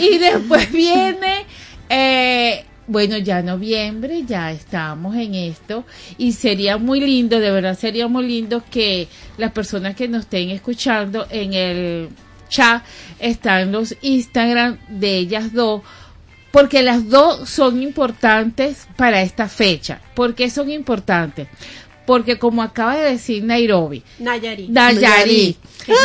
[0.00, 1.44] Y después viene,
[1.88, 5.84] eh, bueno, ya noviembre, ya estamos en esto
[6.18, 9.08] y sería muy lindo, de verdad sería muy lindo que
[9.38, 12.08] las personas que nos estén escuchando en el
[12.48, 12.82] chat
[13.18, 15.82] están los Instagram de ellas dos
[16.52, 20.00] porque las dos son importantes para esta fecha.
[20.14, 21.48] ¿Por qué son importantes?
[22.06, 24.68] Porque como acaba de decir Nairobi, Nayarit.
[24.68, 25.56] Nayarit,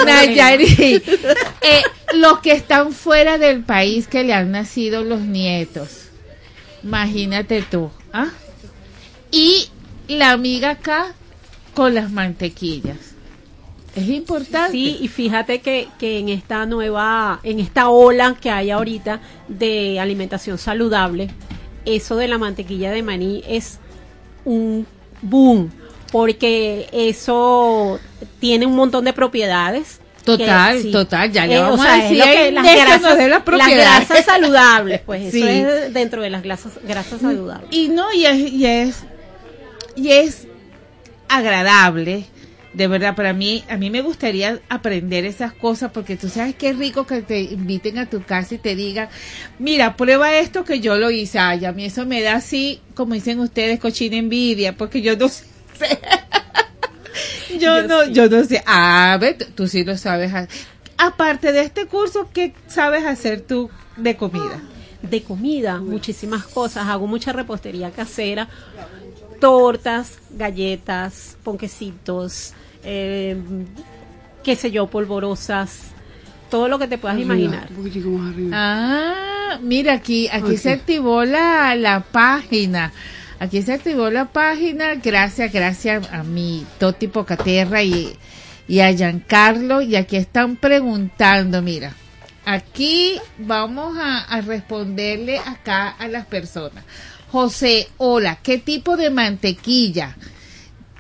[0.05, 1.07] Nayarit,
[1.61, 6.06] eh, los que están fuera del país que le han nacido los nietos,
[6.83, 8.29] imagínate tú, ¿ah?
[9.31, 9.69] Y
[10.07, 11.13] la amiga acá
[11.73, 12.97] con las mantequillas.
[13.95, 14.71] Es importante.
[14.71, 19.99] Sí, y fíjate que, que en esta nueva, en esta ola que hay ahorita de
[19.99, 21.29] alimentación saludable,
[21.85, 23.79] eso de la mantequilla de maní es
[24.45, 24.85] un
[25.21, 25.71] boom,
[26.11, 27.99] porque eso
[28.39, 29.99] tiene un montón de propiedades.
[30.37, 30.91] Total, que sí.
[30.91, 33.69] total, ya le Eh, vamos o sea, a decir que las grasas, dé las las
[33.69, 35.41] grasas saludables, pues Sí.
[35.41, 37.69] eso es dentro de las grasas, grasas saludables.
[37.71, 38.95] Y no, y es, y es,
[39.95, 40.47] y es
[41.29, 42.25] agradable,
[42.73, 46.73] de verdad, para mí, a mí me gustaría aprender esas cosas porque tú sabes qué
[46.73, 49.09] rico que te inviten a tu casa y te digan,
[49.57, 53.13] mira, prueba esto que yo lo hice, ay, a mí eso me da así, como
[53.15, 55.45] dicen ustedes, cochina envidia, porque yo no sé.
[57.61, 58.63] yo, no, yo no sé.
[58.65, 60.31] Ah, ve, tú, sí lo sabes.
[60.97, 64.61] Aparte de este curso, ¿qué sabes hacer tú de comida?
[65.01, 66.87] de comida, muchísimas cosas.
[66.87, 68.47] Hago mucha repostería casera,
[69.39, 72.53] tortas, galletas, ponquecitos,
[72.83, 73.37] eh,
[74.43, 75.91] qué sé yo, polvorosas,
[76.49, 77.69] todo lo que te puedas imaginar.
[78.53, 82.91] Ah, mira, aquí, aquí se activó la, la página.
[83.39, 84.95] Aquí se activó la página.
[84.95, 88.15] Gracias, gracias a mi Toti Pocaterra y,
[88.67, 89.81] y a Giancarlo.
[89.81, 91.93] Y aquí están preguntando, mira.
[92.45, 96.83] Aquí vamos a, a responderle acá a las personas.
[97.29, 100.15] José, hola, ¿qué tipo de mantequilla?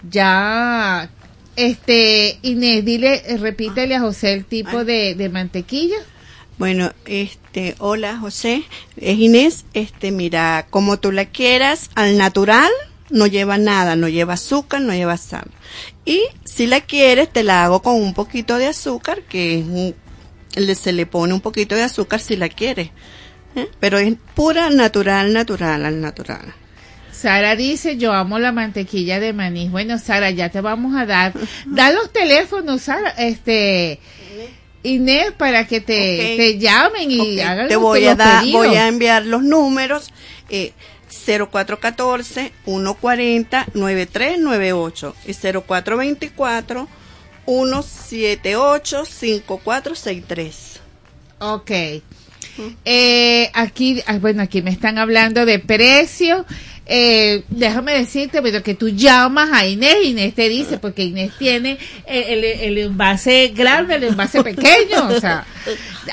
[0.09, 1.09] Ya,
[1.55, 5.97] este, Inés, dile, repítele a José el tipo de, de mantequilla.
[6.57, 8.63] Bueno, este, hola José,
[8.99, 12.69] es Inés, este, mira, como tú la quieras, al natural,
[13.11, 15.49] no lleva nada, no lleva azúcar, no lleva sal.
[16.03, 19.95] Y si la quieres, te la hago con un poquito de azúcar, que es un-
[20.55, 22.91] le- se le pone un poquito de azúcar si la quiere.
[23.55, 23.67] ¿eh?
[23.79, 26.53] Pero es pura natural, natural, al natural.
[27.11, 29.69] Sara dice, yo amo la mantequilla de maní.
[29.69, 31.33] Bueno, Sara, ya te vamos a dar.
[31.67, 33.99] Da los teléfonos, Sara, este,
[34.87, 39.43] Inés, para que te, llamen y hagan Te voy a dar, voy a enviar los
[39.43, 40.11] números.
[40.49, 40.73] Eh,
[41.25, 46.87] 0414 140 9398 y 0424
[47.45, 50.79] 178 5463.
[51.39, 51.71] Ok.
[52.85, 56.45] Eh, aquí, ah, bueno, aquí me están hablando de precio.
[56.89, 61.77] Eh, déjame decirte, pero que tú llamas a Inés, Inés te dice, porque Inés tiene
[62.05, 65.07] el, el- el envase grande, el envase pequeño.
[65.09, 65.45] O sea,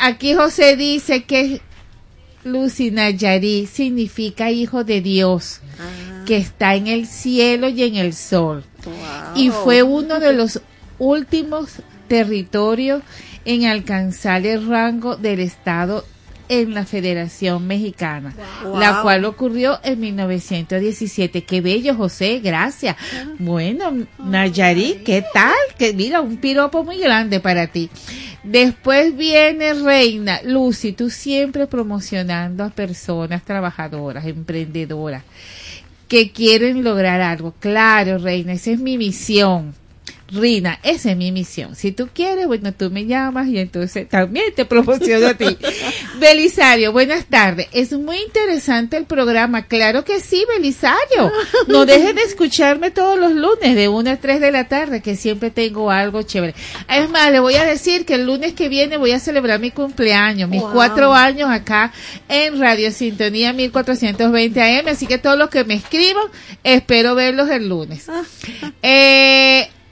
[0.01, 1.61] aquí José dice que
[2.43, 5.61] Lucy Nayarí significa hijo de Dios,
[6.27, 8.65] que está en el cielo y en el sol.
[9.37, 10.61] Y fue uno de los
[10.99, 11.71] últimos
[12.09, 13.03] territorios
[13.45, 16.05] en alcanzar el rango del Estado
[16.49, 18.79] en la Federación Mexicana, Wow.
[18.79, 21.45] la cual ocurrió en 1917.
[21.45, 22.97] Qué bello, José, gracias.
[23.39, 25.55] Bueno, Nayarit, ¿qué tal?
[25.79, 27.91] Que mira, un piropo muy grande para ti.
[28.43, 35.23] Después viene Reina, Lucy, tú siempre promocionando a personas trabajadoras, emprendedoras,
[36.09, 37.55] que quieren lograr algo.
[37.59, 39.75] Claro, Reina, esa es mi misión.
[40.31, 41.77] Rina, esa es mi misión.
[41.77, 45.57] Si tú quieres, bueno, tú me llamas y entonces también te promociono a ti.
[46.19, 47.69] Belisario, buenas tardes.
[47.73, 49.67] Es muy interesante el programa.
[49.67, 51.31] Claro que sí, Belisario.
[51.69, 55.15] No dejes de escucharme todos los lunes de 1 a 3 de la tarde, que
[55.17, 56.55] siempre tengo algo chévere.
[56.89, 59.71] Es más, le voy a decir que el lunes que viene voy a celebrar mi
[59.73, 60.73] cumpleaños, mis Wow.
[60.73, 61.93] cuatro años acá
[62.29, 64.89] en Radio Sintonía 1420 AM.
[64.89, 66.25] Así que todos los que me escriban,
[66.65, 68.07] espero verlos el lunes.
[68.83, 69.84] Eh, Na-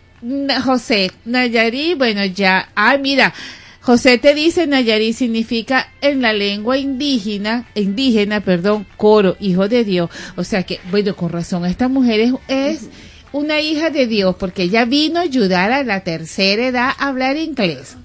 [0.65, 3.35] José, Nayarí, bueno, ya, ah, mira,
[3.81, 10.09] José te dice Nayarí significa en la lengua indígena, indígena, perdón, coro, hijo de Dios.
[10.37, 12.89] O sea que, bueno, con razón, esta mujer es, es
[13.33, 17.37] una hija de Dios porque ella vino a ayudar a la tercera edad a hablar
[17.37, 17.97] inglés.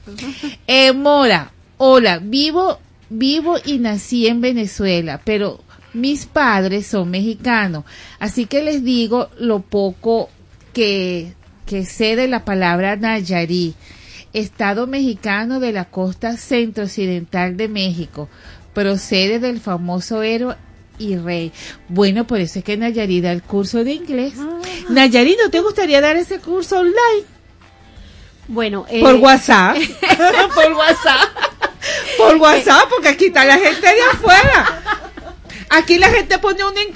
[0.66, 5.62] Eh, Mora, hola, vivo, vivo y nací en Venezuela, pero
[5.94, 7.84] mis padres son mexicanos,
[8.20, 10.30] así que les digo lo poco
[10.74, 11.34] que,
[11.68, 13.76] que sé de la palabra Nayarí,
[14.34, 18.30] estado mexicano de la costa centro-occidental de México,
[18.74, 20.56] procede del famoso héroe
[20.98, 21.52] y rey.
[21.90, 24.34] Bueno, por eso es que Nayarí da el curso de inglés.
[24.90, 27.26] Nayarí, ¿no te gustaría dar ese curso online?
[28.48, 29.76] Bueno, eh, Por WhatsApp.
[30.56, 31.30] por WhatsApp.
[32.18, 35.04] Por WhatsApp, porque aquí está la gente de afuera.
[35.70, 36.94] Aquí la gente pone uno en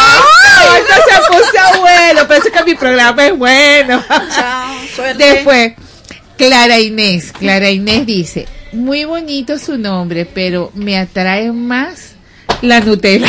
[0.69, 2.25] Ahorita se puso bueno.
[2.29, 4.01] Parece que mi programa es bueno.
[4.07, 5.23] Chao, suerte.
[5.23, 5.73] Después,
[6.37, 7.31] Clara Inés.
[7.31, 12.15] Clara Inés dice, muy bonito su nombre, pero me atrae más
[12.61, 13.27] la Nutella.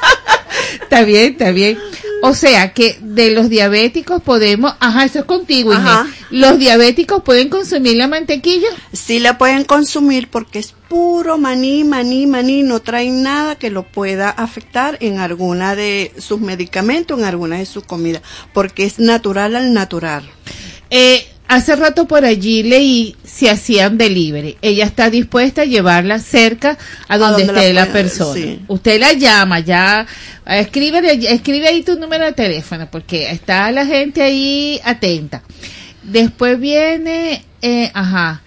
[0.82, 1.78] está bien, está bien.
[2.22, 5.86] O sea que de los diabéticos podemos, ajá, eso es contigo, Inés.
[5.86, 6.06] Ajá.
[6.30, 8.68] Los diabéticos pueden consumir la mantequilla.
[8.92, 13.84] Sí la pueden consumir porque es puro maní, maní, maní, no trae nada que lo
[13.84, 18.22] pueda afectar en alguna de sus medicamentos, en alguna de sus comidas,
[18.52, 20.28] porque es natural al natural.
[20.90, 24.56] Eh, hace rato por allí leí si hacían delivery.
[24.62, 26.76] Ella está dispuesta a llevarla cerca
[27.08, 28.34] a donde, esté la, persona.
[28.34, 28.60] sí.
[28.68, 30.06] Usted la llama, ya
[30.46, 31.00] eh, escribe,
[31.32, 35.42] escribe ahí tu número de teléfono porque está la gente ahí atenta.
[36.02, 38.42] Después viene, eh, ajá,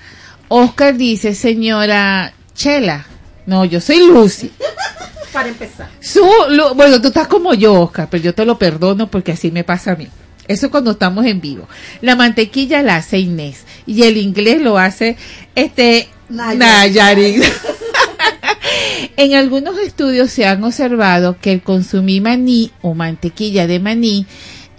[0.48, 3.06] Oscar dice, señora Chela,
[3.46, 4.52] no, yo soy Lucy.
[5.34, 5.90] Para empezar.
[6.00, 9.52] Su, Lu- bueno, tú estás como yo, Oscar, pero yo te lo perdono porque así
[9.52, 10.08] me pasa a mí.
[10.50, 11.68] Eso es cuando estamos en vivo.
[12.02, 15.16] La mantequilla la hace Inés y el inglés lo hace
[15.54, 17.44] este Nayarit.
[19.18, 24.26] en algunos estudios se han observado que el consumir maní o mantequilla de maní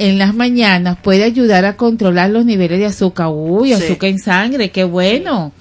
[0.00, 3.28] en las mañanas puede ayudar a controlar los niveles de azúcar.
[3.30, 3.74] Uy, Sí.
[3.74, 5.52] azúcar en sangre, qué bueno.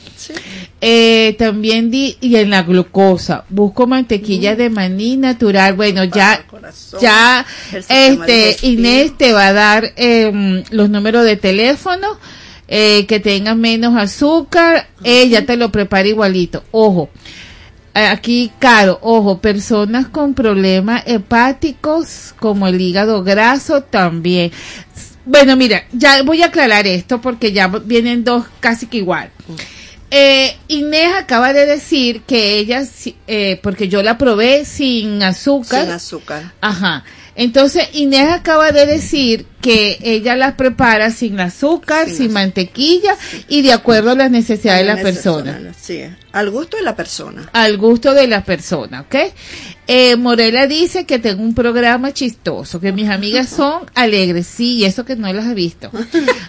[0.79, 5.73] Eh, también di, y en la glucosa, busco mantequilla de maní natural.
[5.73, 7.45] Bueno, ya, corazón, ya,
[7.89, 8.55] este.
[8.61, 12.07] Inés te va a dar em, los números de teléfono,
[12.69, 16.63] eh, que tengan menos azúcar, ella te lo prepara igualito.
[16.71, 17.09] Ojo,
[18.07, 24.51] Aquí, Caro, ojo, personas con problemas hepáticos como el hígado graso también.
[25.25, 29.29] Bueno, mira, ya voy a aclarar esto porque ya vienen dos casi que igual.
[30.11, 32.83] Eh, Inés acaba de decir que ella,
[33.27, 35.83] eh, porque yo la probé sin azúcar.
[35.83, 36.53] Sin azúcar.
[36.61, 37.03] Ajá.
[37.39, 43.15] Entonces Inés acaba de decir que ella las prepara sin azúcar, sin, mantequilla
[43.47, 45.73] y de acuerdo a las necesidades de la persona.
[45.79, 46.01] Sí,
[46.33, 47.49] al gusto de la persona.
[47.53, 49.15] Al gusto de la persona, ¿ok?
[49.87, 54.83] Eh, Morela dice que tengo un programa chistoso, que mis amigas son alegres, sí, y
[54.83, 55.89] eso que no las he visto.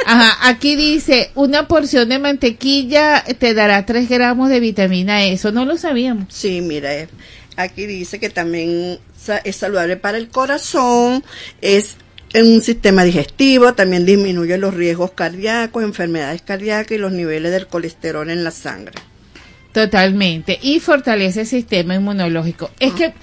[0.07, 5.53] Ajá, aquí dice, una porción de mantequilla te dará 3 gramos de vitamina E, eso
[5.53, 6.35] no lo sabíamos.
[6.35, 7.09] Sí, mira, eh,
[7.57, 8.99] aquí dice que también
[9.45, 11.25] es saludable para el corazón,
[11.61, 11.97] es
[12.33, 17.67] en un sistema digestivo, también disminuye los riesgos cardíacos, enfermedades cardíacas y los niveles del
[17.67, 18.95] colesterol en la sangre.
[19.73, 20.59] Totalmente.
[20.63, 22.71] Y fortalece el sistema inmunológico.
[22.79, 23.15] Es que,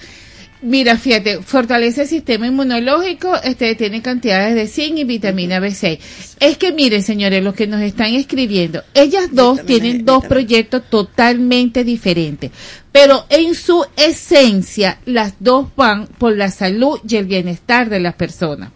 [0.62, 5.98] mira, fíjate, fortalece el sistema inmunológico, este tiene cantidades de zinc y vitamina B6.
[6.40, 11.84] Es que, miren, señores, los que nos están escribiendo, ellas dos tienen dos proyectos totalmente
[11.84, 12.50] diferentes.
[12.92, 18.14] Pero en su esencia, las dos van por la salud y el bienestar de las
[18.14, 18.70] personas.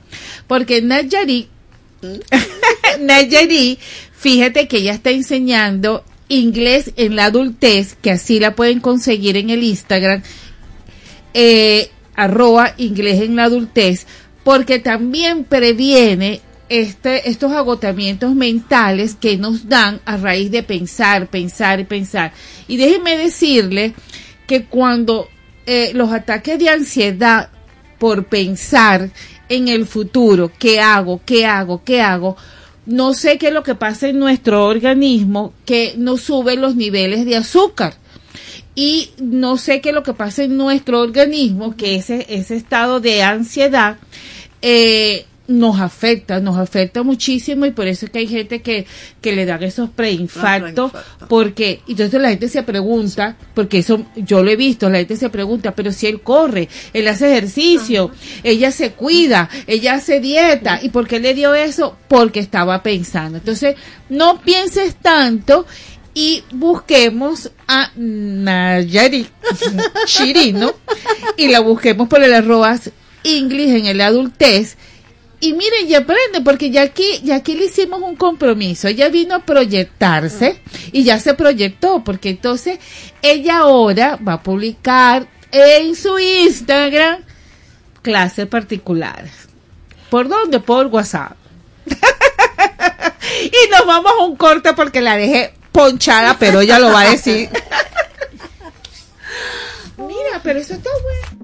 [0.47, 1.49] Porque Nayari
[3.01, 3.79] Nayari,
[4.13, 9.51] fíjate que ella está enseñando inglés en la adultez, que así la pueden conseguir en
[9.51, 10.23] el Instagram,
[11.35, 14.07] eh, arroba inglés en la adultez,
[14.45, 21.81] porque también previene este, estos agotamientos mentales que nos dan a raíz de pensar, pensar
[21.81, 22.33] y pensar.
[22.67, 23.95] Y déjenme decirle
[24.47, 25.29] que cuando
[25.67, 27.51] eh, los ataques de ansiedad
[27.99, 29.11] por pensar
[29.49, 32.37] en el futuro, qué hago, qué hago, qué hago,
[32.87, 37.25] no sé qué es lo que pasa en nuestro organismo que nos sube los niveles
[37.25, 37.95] de azúcar.
[38.75, 43.01] Y no sé qué es lo que pasa en nuestro organismo, que ese, ese estado
[43.01, 43.99] de ansiedad
[44.63, 48.87] eh, nos afecta, nos afecta muchísimo y por eso es que hay gente que,
[49.21, 50.93] que le dan esos preinfartos,
[51.29, 55.31] porque entonces la gente se pregunta, porque eso yo lo he visto, la gente se
[55.31, 58.11] pregunta, pero si él corre, él hace ejercicio,
[58.43, 61.97] ella se cuida, ella hace dieta, ¿y por qué le dio eso?
[62.09, 63.39] Porque estaba pensando.
[63.39, 63.77] Entonces,
[64.09, 65.67] no pienses tanto
[66.15, 69.29] y busquemos a Nayari
[70.07, 70.75] Chirino
[71.37, 72.91] y la busquemos por el arrobas
[73.25, 74.77] English en el adultez.
[75.41, 78.87] Y miren y aprende porque ya aquí ya aquí le hicimos un compromiso.
[78.89, 80.61] Ella vino a proyectarse
[80.93, 82.79] y ya se proyectó porque entonces
[83.23, 87.23] ella ahora va a publicar en su Instagram
[88.03, 89.33] clases particulares
[90.11, 90.61] ¿por dónde?
[90.61, 91.37] por WhatsApp.
[93.45, 97.11] Y nos vamos a un corte porque la dejé ponchada pero ella lo va a
[97.11, 97.49] decir.
[99.97, 101.43] Mira pero eso está bueno.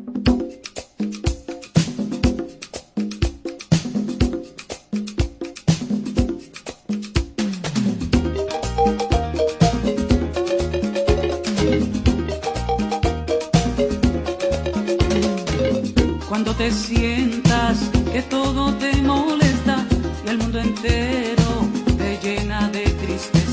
[16.29, 17.79] Cuando te sientas
[18.13, 19.85] que todo te molesta
[20.25, 23.48] y el mundo entero te llena de tristeza,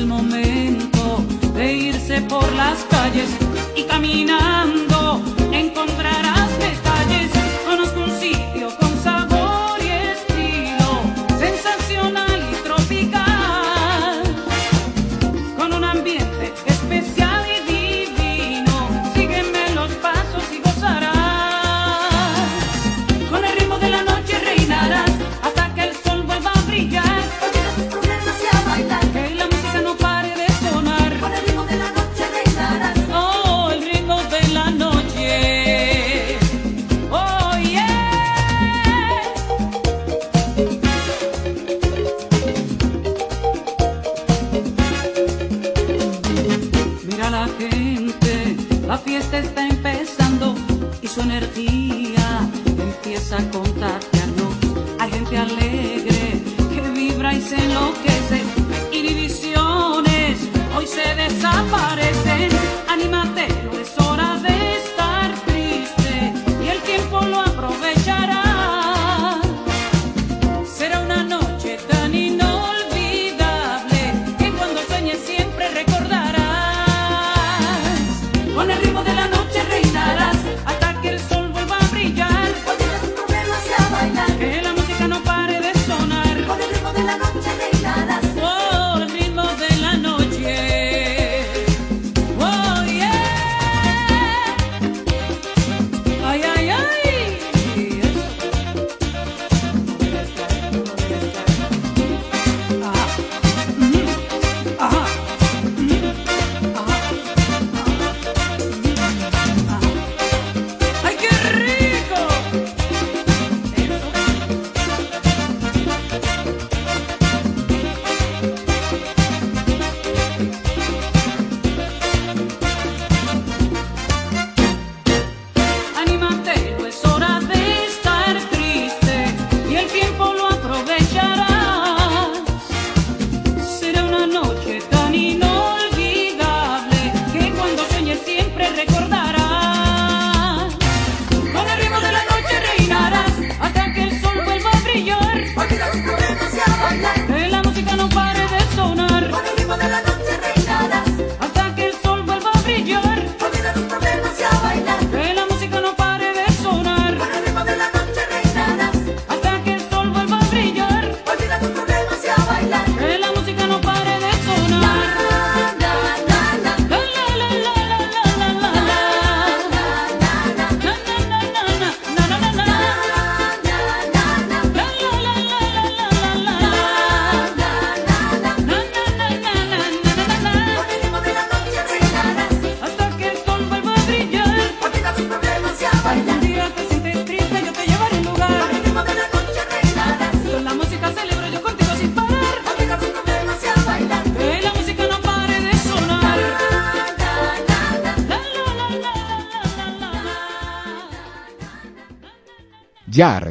[0.00, 1.22] el momento
[1.54, 3.28] de irse por las calles
[3.76, 5.20] y caminando
[5.52, 6.29] encontrarás
[61.42, 62.29] se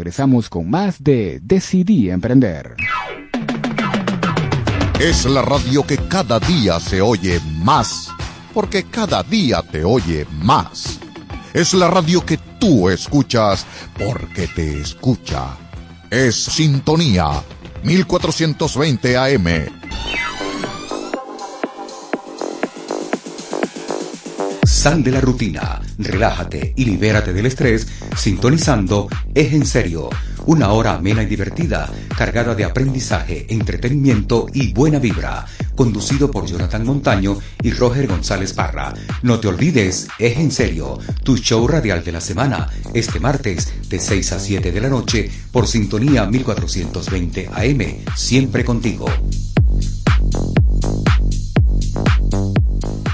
[0.09, 2.75] regresamos con más de Decidí Emprender.
[4.99, 8.09] Es la radio que cada día se oye más,
[8.51, 10.99] porque cada día te oye más.
[11.53, 13.67] Es la radio que tú escuchas
[13.99, 15.55] porque te escucha.
[16.09, 17.43] Es Sintonía
[17.83, 19.45] 1420 AM.
[24.63, 27.85] Sal de la rutina, relájate y libérate del estrés
[28.15, 29.07] sintonizando
[29.39, 30.09] Es en serio,
[30.47, 36.85] una hora amena y divertida, cargada de aprendizaje, entretenimiento y buena vibra, conducido por Jonathan
[36.85, 38.93] Montaño y Roger González Parra.
[39.21, 43.99] No te olvides, Es en serio, tu show radial de la semana, este martes de
[43.99, 49.05] 6 a 7 de la noche por sintonía 1420 AM, siempre contigo.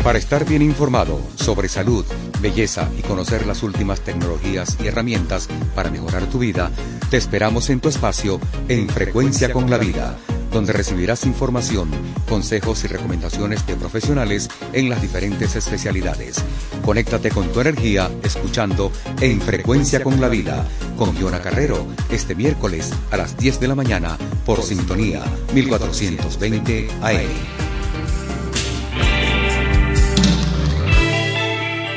[0.06, 2.06] Para estar bien informado sobre salud,
[2.40, 6.72] belleza y conocer las últimas tecnologías y herramientas para mejorar tu vida,
[7.10, 10.18] te esperamos en tu espacio en Frecuencia con la Vida,
[10.52, 11.92] donde recibirás información,
[12.28, 16.38] consejos y recomendaciones de profesionales en las diferentes especialidades.
[16.84, 20.66] Conéctate con tu energía escuchando En Frecuencia con la Vida
[20.98, 25.24] con Giona Carrero este miércoles a las 10 de la mañana por Sintonía
[25.54, 27.66] 1420 AM.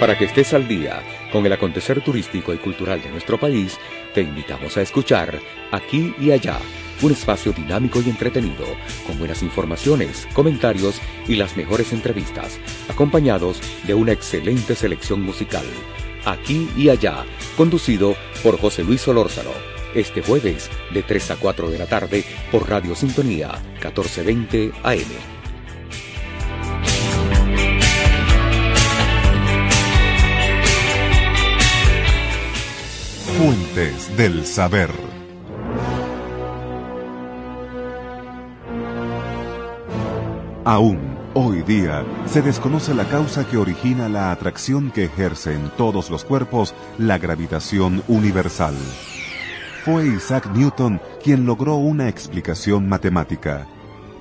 [0.01, 1.01] Para que estés al día
[1.33, 3.79] con el acontecer turístico y cultural de nuestro país,
[4.15, 5.39] te invitamos a escuchar
[5.71, 6.59] Aquí y Allá,
[7.03, 8.65] un espacio dinámico y entretenido,
[9.07, 12.59] con buenas informaciones, comentarios y las mejores entrevistas,
[12.89, 15.65] acompañados de una excelente selección musical.
[16.25, 17.25] Aquí y Allá,
[17.57, 19.51] conducido por José Luis Solórzano.
[19.95, 25.38] Este jueves, de 3 a 4 de la tarde, por Radio Sintonía, 1420 AM.
[33.39, 34.91] Fuentes del Saber.
[40.65, 46.11] Aún hoy día se desconoce la causa que origina la atracción que ejerce en todos
[46.11, 48.75] los cuerpos la gravitación universal.
[49.85, 53.69] Fue Isaac Newton quien logró una explicación matemática.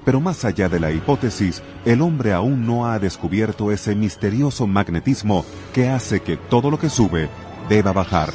[0.06, 5.44] Pero más allá de la hipótesis, el hombre aún no ha descubierto ese misterioso magnetismo
[5.74, 7.30] que hace que todo lo que sube
[7.68, 8.30] deba bajar.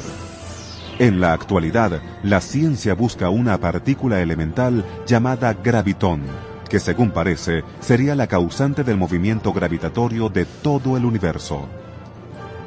[0.99, 6.21] En la actualidad, la ciencia busca una partícula elemental llamada gravitón,
[6.69, 11.67] que según parece sería la causante del movimiento gravitatorio de todo el universo.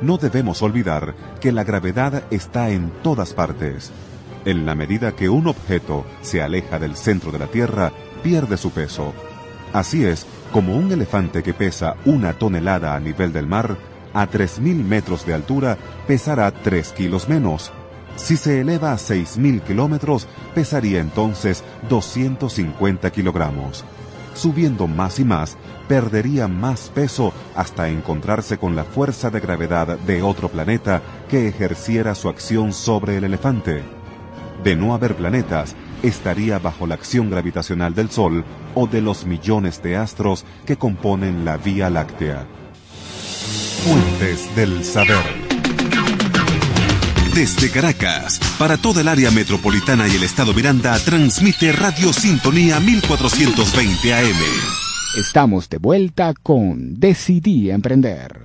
[0.01, 3.93] No debemos olvidar que la gravedad está en todas partes.
[4.45, 7.93] En la medida que un objeto se aleja del centro de la Tierra,
[8.24, 9.14] pierde su peso.
[9.72, 13.77] Así es como un elefante que pesa una tonelada a nivel del mar,
[14.12, 17.72] a 3.000 metros de altura pesará 3 kilos menos
[18.17, 23.85] si se eleva a 6.000 kilómetros, pesaría entonces 250 kilogramos.
[24.35, 25.57] Subiendo más y más,
[25.89, 32.14] perdería más peso hasta encontrarse con la fuerza de gravedad de otro planeta que ejerciera
[32.14, 33.83] su acción sobre el elefante.
[34.62, 38.45] De no haber planetas, estaría bajo la acción gravitacional del Sol
[38.75, 42.47] o de los millones de astros que componen la Vía Láctea.
[43.85, 45.45] Fuentes del Saber.
[47.37, 54.14] Desde Caracas, para toda el área metropolitana y el estado Miranda, transmite Radio Sintonía 1420
[54.14, 54.41] AM.
[55.18, 58.41] Estamos de vuelta con Decidí Emprender.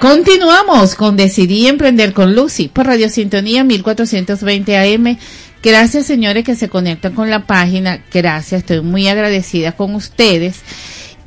[0.00, 5.18] Continuamos con Decidí Emprender con Lucy por Radio Sintonía 1420 AM.
[5.62, 8.02] Gracias señores que se conectan con la página.
[8.10, 10.60] Gracias, estoy muy agradecida con ustedes.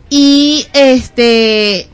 [0.09, 1.87] Y este,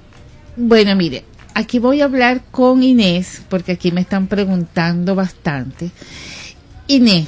[0.56, 5.92] bueno, mire, aquí voy a hablar con Inés porque aquí me están preguntando bastante.
[6.88, 7.28] Inés,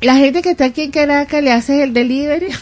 [0.00, 2.48] la gente que está aquí en Caracas le hace el delivery.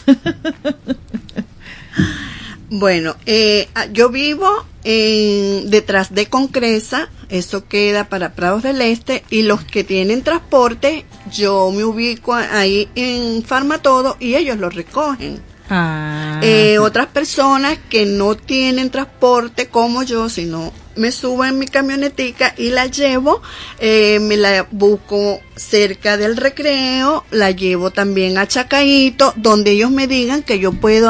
[2.67, 9.23] Bueno, eh, ah, yo vivo en, detrás de Concresa, eso queda para Prados del Este,
[9.29, 15.41] y los que tienen transporte, yo me ubico ahí en Farmatodo y ellos lo recogen.
[15.69, 16.39] Ah.
[16.43, 22.53] Eh, otras personas que no tienen transporte como yo, sino me subo en mi camionetica
[22.57, 23.41] y la llevo,
[23.79, 30.07] eh, me la busco cerca del recreo, la llevo también a Chacaito, donde ellos me
[30.07, 31.09] digan que yo puedo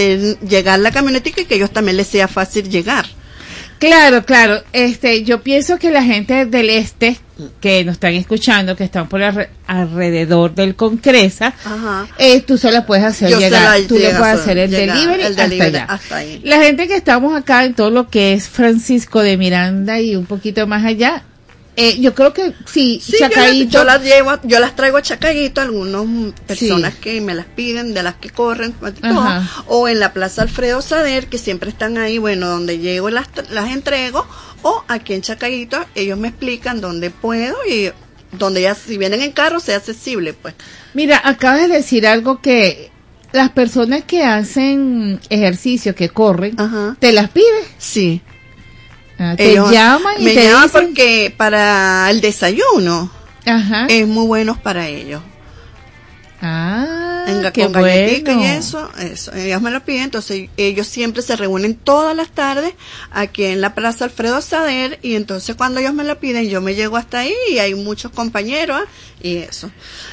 [0.00, 3.06] hacer llegar la camionetica y que ellos también les sea fácil llegar.
[3.78, 4.62] Claro, claro.
[4.72, 7.18] Este, yo pienso que la gente del este
[7.60, 12.06] que nos están escuchando, que están por alre- alrededor del Concresa, Ajá.
[12.18, 14.96] eh, tú solo puedes hacer Yo se llegar, la tú le puedes hacer el llegar,
[14.96, 15.84] delivery, el hasta delivery allá.
[15.90, 16.40] hasta ahí.
[16.44, 20.24] La gente que estamos acá en todo lo que es Francisco de Miranda y un
[20.24, 21.22] poquito más allá,
[21.76, 24.96] eh, yo creo que sí, Sí, yo, las- Chacaíto, yo las llevo, yo las traigo
[24.96, 29.64] a Chacaguito, algunas personas que me las piden, de las que corren, Ajá.
[29.66, 33.70] o en la Plaza Alfredo Sader, que siempre están ahí, bueno, donde llego las, las
[33.70, 34.26] entrego,
[34.62, 37.90] o aquí en Chacaguito, ellos me explican dónde puedo y
[38.32, 40.54] donde ya, si vienen en carro, sea accesible, pues.
[40.94, 42.90] Mira, acabas de decir algo que
[43.32, 46.56] las personas que hacen ejercicio, que corren,
[46.98, 47.64] te las piden.
[47.78, 48.22] Sí.
[49.18, 50.86] Ah, te Ellos llaman y me te llaman dicen.
[50.86, 53.10] porque para el desayuno
[53.46, 53.86] Ajá.
[53.88, 55.22] es muy bueno para ellos.
[56.42, 58.46] Ah, en, qué con galletica bueno.
[58.46, 62.74] y eso, eso, ellos me lo piden, entonces ellos siempre se reúnen todas las tardes
[63.10, 66.74] aquí en la Plaza Alfredo Sader y entonces cuando ellos me lo piden yo me
[66.74, 68.82] llego hasta ahí y hay muchos compañeros
[69.22, 69.70] y eso.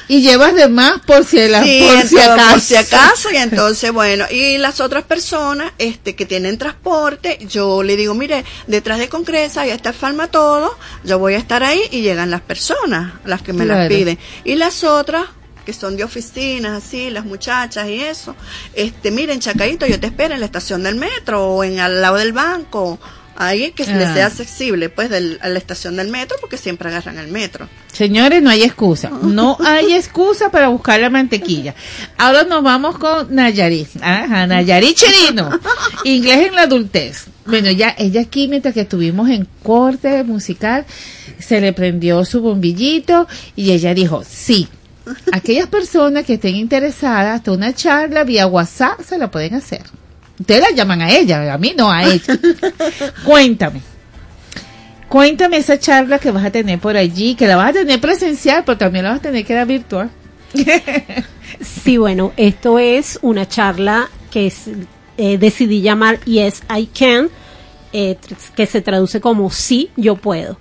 [0.08, 2.50] Y llevas de más por si, la, Sí, por, si acaso.
[2.50, 7.82] por si acaso, y entonces, bueno, y las otras personas este, que tienen transporte, yo
[7.82, 11.62] le digo, mire, detrás de Concresa ya está el Farma Todo, yo voy a estar
[11.62, 14.18] ahí y llegan las personas, las que me las piden.
[14.44, 15.26] Y las otras,
[15.64, 18.34] que son de oficinas, así, las muchachas y eso,
[18.74, 22.16] este, miren, Chacaito, yo te espero en la estación del metro o en al lado
[22.16, 22.98] del banco.
[23.36, 24.14] Ahí que les Ah.
[24.14, 27.68] sea accesible, pues, del, a la estación del metro, porque siempre agarran el metro.
[27.92, 29.10] Señores, no hay excusa.
[29.10, 31.74] No hay excusa para buscar la mantequilla.
[32.16, 33.88] Ahora nos vamos con Nayarit.
[34.00, 35.50] Ajá, Nayarit Chirino.
[36.04, 37.24] Inglés en la adultez.
[37.44, 40.86] Bueno, ya ella aquí, mientras que estuvimos en corte musical,
[41.40, 44.68] se le prendió su bombillito y ella dijo, sí.
[45.32, 49.82] Aquellas personas que estén interesadas, hasta una charla vía WhatsApp se la pueden hacer.
[50.38, 52.38] Ustedes la llaman a ella, a mí no, a ella.
[53.24, 53.80] Cuéntame.
[55.08, 58.64] Cuéntame esa charla que vas a tener por allí, que la vas a tener presencial,
[58.64, 60.10] pero también la vas a tener que dar virtual.
[61.60, 64.68] Sí, bueno, esto es una charla que es,
[65.16, 67.30] eh, decidí llamar Yes I Can,
[67.92, 68.16] eh,
[68.56, 70.58] que se traduce como Sí, yo puedo.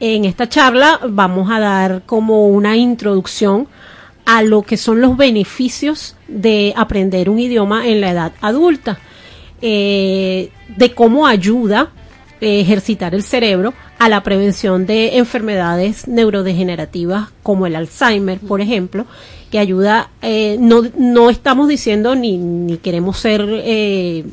[0.00, 3.66] En esta charla vamos a dar como una introducción
[4.24, 8.98] a lo que son los beneficios de aprender un idioma en la edad adulta,
[9.60, 11.90] eh, de cómo ayuda
[12.40, 19.06] eh, ejercitar el cerebro a la prevención de enfermedades neurodegenerativas como el Alzheimer, por ejemplo,
[19.50, 24.24] que ayuda, eh, no, no estamos diciendo ni, ni queremos ser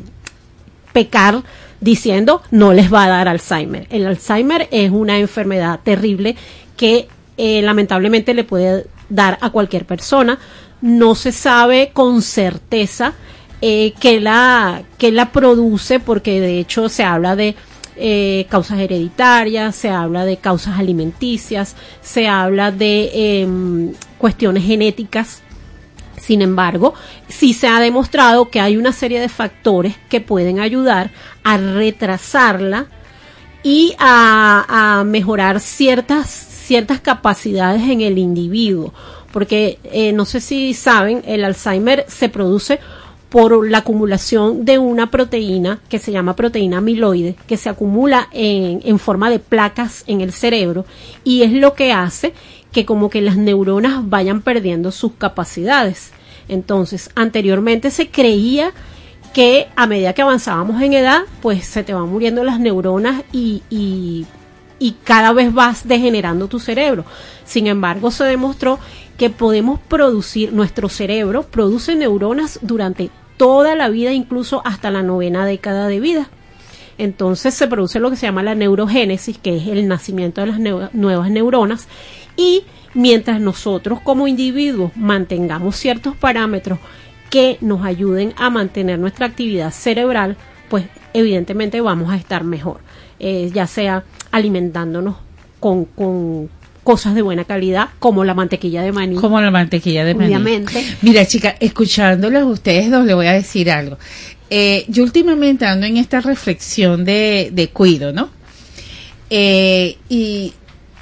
[0.94, 1.42] pecar
[1.86, 3.88] diciendo no les va a dar Alzheimer.
[3.92, 6.36] El Alzheimer es una enfermedad terrible
[6.76, 7.08] que
[7.38, 10.40] eh, lamentablemente le puede dar a cualquier persona.
[10.82, 13.14] No se sabe con certeza
[13.62, 17.56] eh, que la la produce porque de hecho se habla de
[17.98, 25.44] eh, causas hereditarias, se habla de causas alimenticias, se habla de em, cuestiones genéticas
[26.18, 26.94] sin embargo,
[27.28, 31.12] sí se ha demostrado que hay una serie de factores que pueden ayudar
[31.44, 32.88] a retrasarla
[33.64, 38.94] y a, mejorar ciertas, ciertas capacidades en el individuo.
[39.32, 42.80] Porque eh, no sé si saben, el Alzheimer se produce
[43.30, 48.82] por la acumulación de una proteína que se llama proteína amiloide, que se acumula en,
[48.86, 50.86] en forma de placas en el cerebro
[51.24, 52.34] y es lo que hace
[52.76, 56.12] que como que las neuronas vayan perdiendo sus capacidades.
[56.50, 58.74] Entonces, anteriormente se creía
[59.34, 63.64] que a medida que avanzábamos en edad, pues se te van muriendo las neuronas y,
[63.70, 64.26] y,
[65.06, 67.06] cada vez vas degenerando tu cerebro.
[67.46, 68.78] Sin embargo, se demostró
[69.18, 75.46] que podemos producir, nuestro cerebro produce neuronas durante toda la vida, incluso hasta la novena
[75.46, 76.28] década de vida.
[76.98, 80.60] Entonces se produce lo que se llama la neurogénesis, que es el nacimiento de las
[80.94, 81.88] nuevas neuronas.
[82.38, 82.64] Y
[82.94, 86.80] mientras nosotros como individuos mantengamos ciertos parámetros
[87.30, 90.38] que nos ayuden a mantener nuestra actividad cerebral,
[90.70, 92.80] pues evidentemente vamos a estar mejor.
[93.20, 95.16] Eh, ya sea alimentándonos
[95.60, 96.50] con, con
[96.84, 99.16] cosas de buena calidad, como la mantequilla de maní.
[99.16, 100.28] Como la mantequilla de maní.
[100.28, 100.86] Obviamente.
[101.02, 103.98] Mira, chica, escuchándolas a ustedes dos, le voy a decir algo.
[104.50, 108.30] Eh, yo últimamente ando en esta reflexión de, de cuido, ¿no?
[109.30, 110.54] Eh, y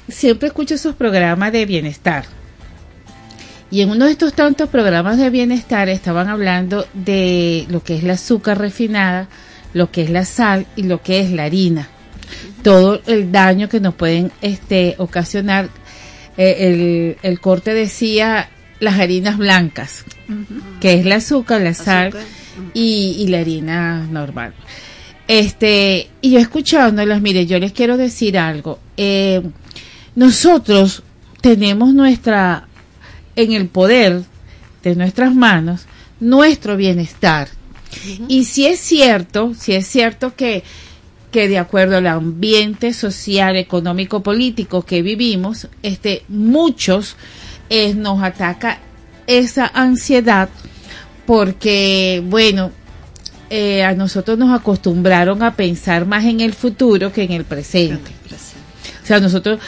[0.08, 2.24] siempre escucho esos programas de bienestar.
[3.70, 8.04] Y en uno de estos tantos programas de bienestar estaban hablando de lo que es
[8.04, 9.28] la azúcar refinada,
[9.72, 11.88] lo que es la sal y lo que es la harina.
[12.62, 15.68] Todo el daño que nos pueden este, ocasionar.
[16.36, 18.48] Eh, el, el corte decía
[18.80, 20.04] las harinas blancas,
[20.80, 22.12] que es el azúcar, la sal
[22.74, 24.54] y, y la harina normal.
[25.26, 28.78] Este, y yo escuchándolas, mire, yo les quiero decir algo.
[28.96, 29.42] Eh,
[30.14, 31.02] nosotros
[31.40, 32.68] tenemos nuestra,
[33.36, 34.22] en el poder
[34.82, 35.86] de nuestras manos,
[36.20, 37.48] nuestro bienestar.
[38.28, 40.64] Y si es cierto, si es cierto que,
[41.30, 47.16] que de acuerdo al ambiente social, económico, político que vivimos, este, muchos
[47.70, 48.78] eh, nos ataca
[49.26, 50.48] esa ansiedad
[51.26, 52.72] porque, bueno,
[53.50, 58.12] eh, a nosotros nos acostumbraron a pensar más en el futuro que en el presente.
[59.02, 59.60] O sea, nosotros,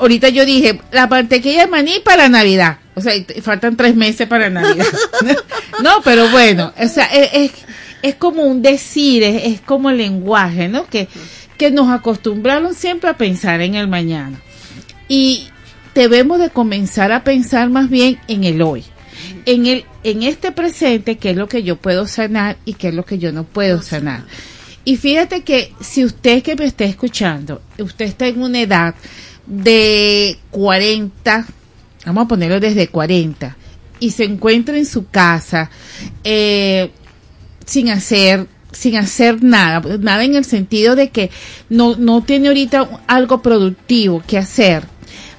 [0.00, 2.78] ahorita yo dije, la mantequilla de maní para Navidad.
[2.94, 3.12] O sea,
[3.42, 4.86] faltan tres meses para Navidad.
[5.82, 7.52] no, pero bueno, o sea, es, es,
[8.02, 10.86] es como un decir, es, es como el lenguaje, ¿no?
[10.86, 11.08] Que,
[11.56, 14.40] que nos acostumbraron siempre a pensar en el mañana.
[15.08, 15.48] Y
[15.94, 18.84] debemos de comenzar a pensar más bien en el hoy.
[19.46, 22.94] en el en este presente qué es lo que yo puedo sanar y qué es
[22.94, 24.24] lo que yo no puedo sanar.
[24.84, 28.94] Y fíjate que si usted que me está escuchando, usted está en una edad
[29.46, 31.46] de 40,
[32.06, 33.56] vamos a ponerlo desde 40,
[34.00, 35.70] y se encuentra en su casa
[36.24, 36.90] eh,
[37.64, 41.30] sin hacer sin hacer nada, nada en el sentido de que
[41.68, 44.84] no, no tiene ahorita algo productivo que hacer.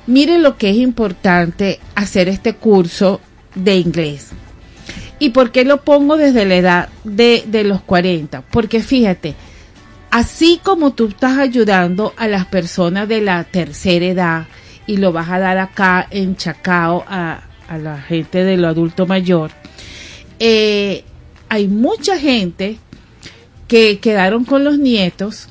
[0.05, 3.21] Mire lo que es importante hacer este curso
[3.55, 4.29] de inglés.
[5.19, 8.41] ¿Y por qué lo pongo desde la edad de, de los 40?
[8.51, 9.35] Porque fíjate,
[10.13, 14.47] así como tú estás ayudando a las personas de la tercera edad
[14.85, 19.07] y lo vas a dar acá en Chacao a, a la gente de lo adulto
[19.07, 19.49] mayor,
[20.37, 21.03] eh,
[21.49, 22.77] hay mucha gente
[23.67, 25.47] que quedaron con los nietos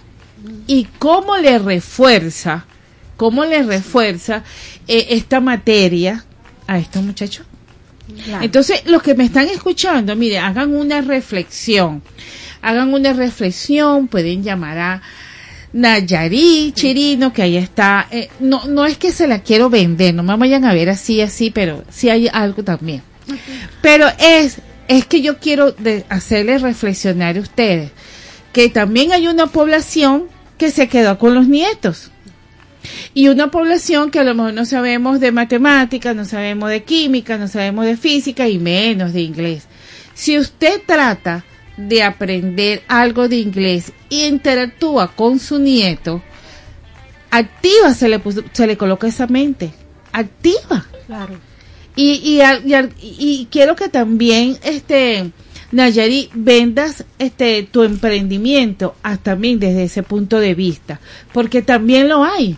[0.69, 2.65] y cómo le refuerza,
[3.16, 4.45] cómo le refuerza
[4.87, 6.24] eh, esta materia
[6.69, 7.47] a estos muchachos.
[8.41, 12.01] Entonces, los que me están escuchando, mire, hagan una reflexión,
[12.63, 15.03] hagan una reflexión, pueden llamar a
[15.73, 18.07] Nayarit, Chirino, que ahí está.
[18.11, 21.21] Eh, no, no es que se la quiero vender, no me vayan a ver así,
[21.21, 23.03] así, pero sí hay algo también.
[23.81, 24.59] Pero es,
[24.89, 27.91] es que yo quiero de hacerles reflexionar a ustedes
[28.53, 30.25] que también hay una población
[30.59, 32.11] que se quedó con los nietos.
[33.15, 37.39] Y una población que a lo mejor no sabemos de matemáticas, no sabemos de química,
[37.39, 39.65] no sabemos de física y menos de inglés.
[40.15, 41.45] Si usted trata
[41.77, 46.23] de aprender algo de inglés y interactúa con su nieto,
[47.31, 49.73] activa se le, puso- se le coloca esa mente.
[50.12, 50.85] Activa.
[51.07, 51.35] Claro.
[51.97, 55.31] Y, y, y y quiero que también, este,
[55.73, 61.01] Nayari, vendas este, tu emprendimiento hasta también desde ese punto de vista,
[61.32, 62.57] porque también lo hay,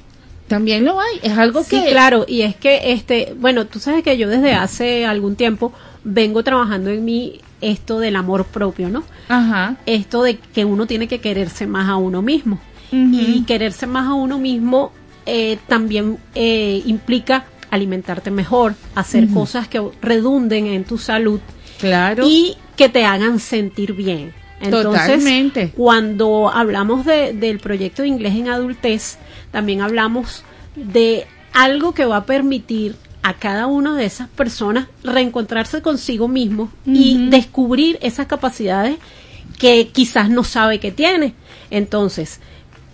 [0.48, 1.90] también lo hay, es algo Sí, que...
[1.90, 5.72] claro, y es que este, bueno, tú sabes que yo desde hace algún tiempo
[6.04, 9.04] vengo trabajando en mí esto del amor propio, ¿no?
[9.28, 9.76] Ajá.
[9.86, 12.58] Esto de que uno tiene que quererse más a uno mismo.
[12.92, 14.92] Y quererse más a uno mismo
[15.26, 21.40] eh, también eh, implica alimentarte mejor, hacer cosas que redunden en tu salud
[21.80, 22.24] Claro.
[22.24, 24.32] y que te hagan sentir bien.
[24.60, 25.72] Entonces, Totalmente.
[25.74, 29.18] cuando hablamos de- del proyecto de inglés en adultez,
[29.50, 30.44] también hablamos
[30.76, 32.94] de algo que va a permitir
[33.24, 38.98] a cada una de esas personas reencontrarse consigo mismo y descubrir esas capacidades
[39.58, 41.32] que quizás no sabe que tiene.
[41.70, 42.40] Entonces,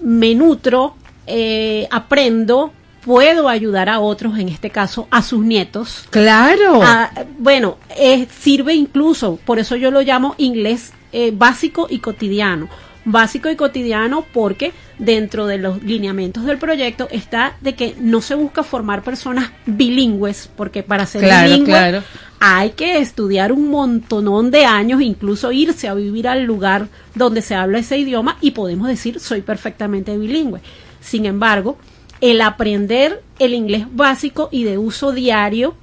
[0.01, 0.95] me nutro,
[1.27, 2.73] eh, aprendo,
[3.05, 6.05] puedo ayudar a otros, en este caso a sus nietos.
[6.11, 6.81] Claro.
[6.81, 12.69] Ah, bueno, eh, sirve incluso, por eso yo lo llamo inglés eh, básico y cotidiano.
[13.13, 18.35] Básico y cotidiano porque dentro de los lineamientos del proyecto está de que no se
[18.35, 22.03] busca formar personas bilingües, porque para ser Claro, bilingüe claro.
[22.39, 27.55] hay que estudiar un montonón de años, incluso irse a vivir al lugar donde se
[27.55, 30.61] habla ese idioma y podemos decir soy perfectamente bilingüe.
[31.01, 31.79] Sin embargo,
[32.21, 35.75] el aprender el inglés básico y de uso diario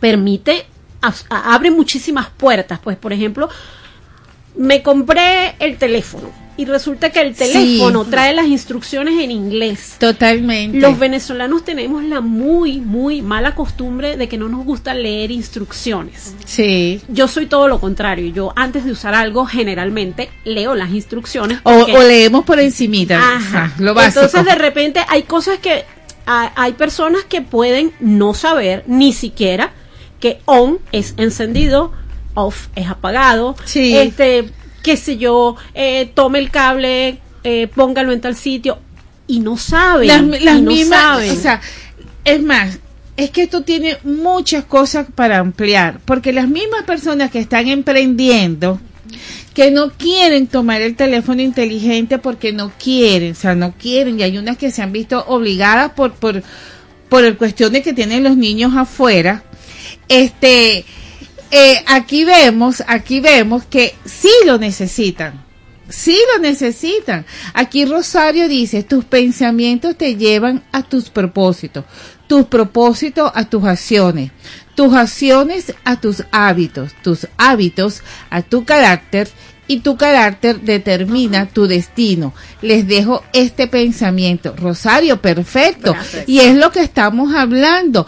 [0.00, 0.66] permite,
[1.30, 2.78] abre muchísimas puertas.
[2.78, 3.48] Pues, por ejemplo,
[4.56, 7.38] me compré el teléfono y resulta que el Sí.
[7.52, 9.96] teléfono trae las instrucciones en inglés.
[9.98, 10.78] Totalmente.
[10.78, 16.34] Los venezolanos tenemos la muy, muy mala costumbre de que no nos gusta leer instrucciones.
[16.44, 17.00] Sí.
[17.08, 18.32] Yo soy todo lo contrario.
[18.32, 21.58] Yo antes de usar algo, generalmente leo las instrucciones.
[21.64, 23.18] O, porque- o leemos por encimita.
[23.18, 23.64] Ajá.
[23.64, 24.24] Ajá, lo básico.
[24.24, 25.84] Entonces de repente hay cosas que
[26.26, 29.72] hay personas que pueden no saber ni siquiera
[30.20, 31.92] que on es encendido,
[32.34, 33.94] off es apagado, Sí.
[33.96, 34.48] este,
[34.84, 38.78] qué sé yo, eh, tome el cable, eh, póngalo en tal sitio
[39.26, 41.30] y no saben, las, las y no mismas, saben.
[41.30, 41.60] o sea,
[42.24, 42.78] es más,
[43.16, 48.78] es que esto tiene muchas cosas para ampliar, porque las mismas personas que están emprendiendo,
[49.54, 54.22] que no quieren tomar el teléfono inteligente porque no quieren, o sea, no quieren, y
[54.22, 56.42] hay unas que se han visto obligadas por, por,
[57.08, 59.44] por el cuestión de que tienen los niños afuera,
[60.08, 60.84] este,
[61.56, 65.44] eh, aquí vemos, aquí vemos que sí lo necesitan.
[65.88, 67.24] Sí lo necesitan.
[67.52, 71.84] Aquí Rosario dice, tus pensamientos te llevan a tus propósitos,
[72.26, 74.32] tus propósitos a tus acciones,
[74.74, 79.28] tus acciones a tus hábitos, tus hábitos a tu carácter
[79.66, 82.34] y tu carácter determina tu destino.
[82.62, 84.54] Les dejo este pensamiento.
[84.56, 85.92] Rosario, perfecto.
[85.92, 86.28] Gracias.
[86.28, 88.06] Y es lo que estamos hablando.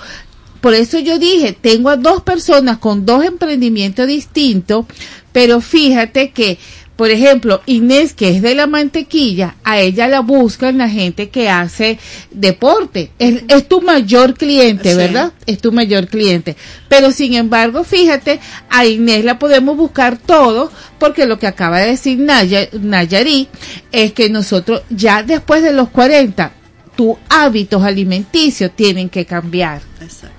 [0.61, 4.87] Por eso yo dije, tengo a dos personas con dos emprendimientos distintos,
[5.33, 6.59] pero fíjate que
[6.97, 11.51] por ejemplo, Inés, que es de la mantequilla, a ella la buscan la gente que
[11.51, 11.99] hace
[12.31, 13.11] deporte.
[13.19, 14.97] Es, es tu mayor cliente, Sí.
[14.97, 15.33] ¿verdad?
[15.45, 16.57] Es tu mayor cliente.
[16.89, 21.89] Pero sin embargo, fíjate, a Inés la podemos buscar todo, porque lo que acaba de
[21.91, 23.49] decir Naya, Nayari
[23.93, 26.51] es que nosotros ya después de los 40,
[26.97, 29.83] tus hábitos alimenticios tienen que cambiar.
[30.01, 30.36] Exacto.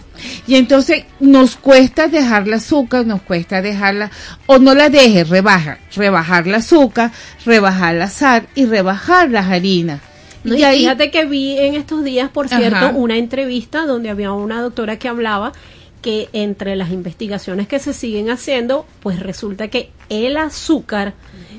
[0.48, 4.12] Y entonces nos cuesta dejar el azúcar, nos cuesta dejarla,
[4.46, 7.12] o no la dejes, rebaja, rebajar el azúcar,
[7.46, 10.02] rebajar la sal y rebajar las harinas.
[10.44, 12.58] No, y y ahí, fíjate que vi en estos días, por Ajá.
[12.58, 15.54] cierto, una entrevista donde había una doctora que hablaba
[16.02, 21.14] que entre las investigaciones que se siguen haciendo, pues resulta que el azúcar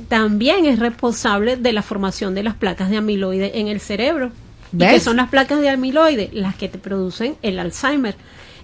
[0.09, 4.31] también es responsable de la formación de las placas de amiloide en el cerebro.
[4.73, 4.93] ¿Y ¿Ves?
[4.93, 6.31] qué son las placas de amiloide?
[6.33, 8.15] Las que te producen el Alzheimer.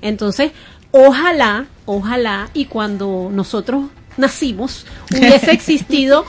[0.04, 0.52] Entonces,
[0.92, 3.86] ojalá, ojalá, y cuando nosotros
[4.18, 6.26] nacimos, hubiese existido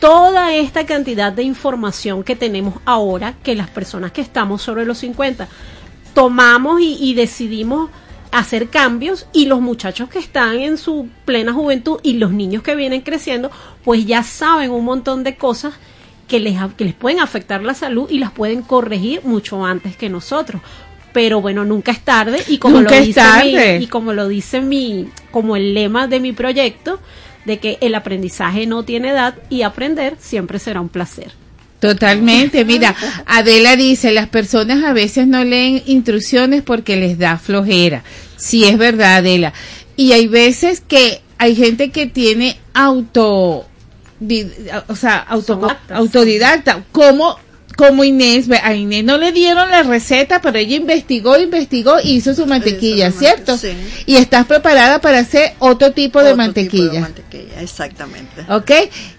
[0.00, 4.98] toda esta cantidad de información que tenemos ahora que las personas que estamos sobre los
[4.98, 5.48] 50
[6.14, 7.90] tomamos y, y decidimos
[8.30, 12.76] hacer cambios y los muchachos que están en su plena juventud y los niños que
[12.76, 13.50] vienen creciendo
[13.84, 15.74] pues ya saben un montón de cosas
[16.28, 20.08] que les, que les pueden afectar la salud y las pueden corregir mucho antes que
[20.08, 20.60] nosotros
[21.16, 23.78] pero bueno nunca es tarde y como Nunca lo es dice tarde.
[23.78, 27.00] mi, y como lo dice mi como el lema de mi proyecto
[27.46, 31.32] de que el aprendizaje no tiene edad y aprender siempre será un placer
[31.80, 32.94] Totalmente, mira,
[33.26, 38.02] Adela dice, las personas a veces no leen instrucciones porque les da flojera.
[38.36, 39.52] Sí, es verdad, Adela.
[39.94, 43.66] Y hay veces que hay gente que tiene auto,
[44.88, 47.38] o sea, auto, autodidacta, como,
[47.76, 52.34] como Inés, a Inés no le dieron la receta, pero ella investigó, investigó y hizo
[52.34, 53.58] su mantequilla, ¿cierto?
[53.58, 53.68] sí.
[54.06, 56.82] Y estás preparada para hacer otro tipo de mantequilla.
[56.84, 58.46] tipo de mantequilla, exactamente.
[58.48, 58.70] ¿Ok?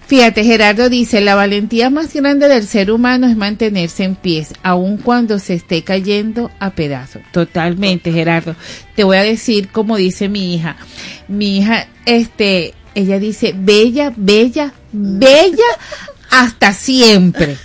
[0.07, 4.97] Fíjate, Gerardo dice, la valentía más grande del ser humano es mantenerse en pies, aun
[4.97, 7.21] cuando se esté cayendo a pedazos.
[7.31, 8.55] Totalmente, Gerardo.
[8.95, 10.77] Te voy a decir como dice mi hija.
[11.27, 15.57] Mi hija, este, ella dice, bella, bella, bella
[16.31, 17.57] hasta siempre.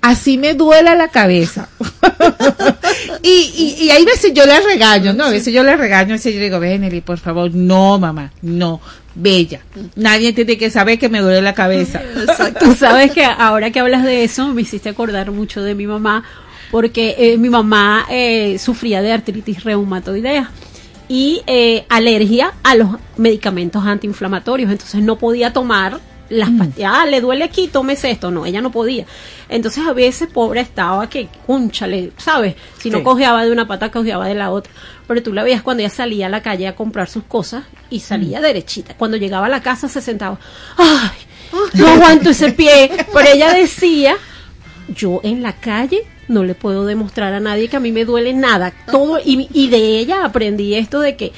[0.00, 1.68] Así me duela la cabeza.
[3.22, 5.24] y, y, hay veces yo la regaño, ¿no?
[5.24, 8.80] A veces yo la regaño, a yo digo, Benelli, por favor, no, mamá, no,
[9.14, 9.60] bella.
[9.96, 12.02] Nadie tiene que saber que me duele la cabeza.
[12.60, 16.24] Tú sabes que ahora que hablas de eso me hiciste acordar mucho de mi mamá
[16.70, 20.50] porque eh, mi mamá eh, sufría de artritis reumatoidea
[21.08, 27.20] y eh, alergia a los medicamentos antiinflamatorios, entonces no podía tomar las pastillas, ah, le
[27.20, 29.06] duele aquí, tómese esto, no, ella no podía.
[29.48, 32.54] Entonces a veces pobre estaba que, cúnchale, ¿sabes?
[32.78, 33.04] Si no Sí.
[33.04, 34.72] cojeaba de una pata, cojeaba de la otra.
[35.06, 38.00] Pero tú la veías cuando ella salía a la calle a comprar sus cosas y
[38.00, 38.94] salía derechita.
[38.94, 40.38] Cuando llegaba a la casa se sentaba,
[40.76, 41.10] ¡ay!
[41.74, 42.90] No aguanto ese pie.
[43.12, 44.16] Pero ella decía,
[44.88, 48.32] yo en la calle no le puedo demostrar a nadie que a mí me duele
[48.32, 48.72] nada.
[48.90, 51.32] Todo, y, y de ella aprendí esto de que,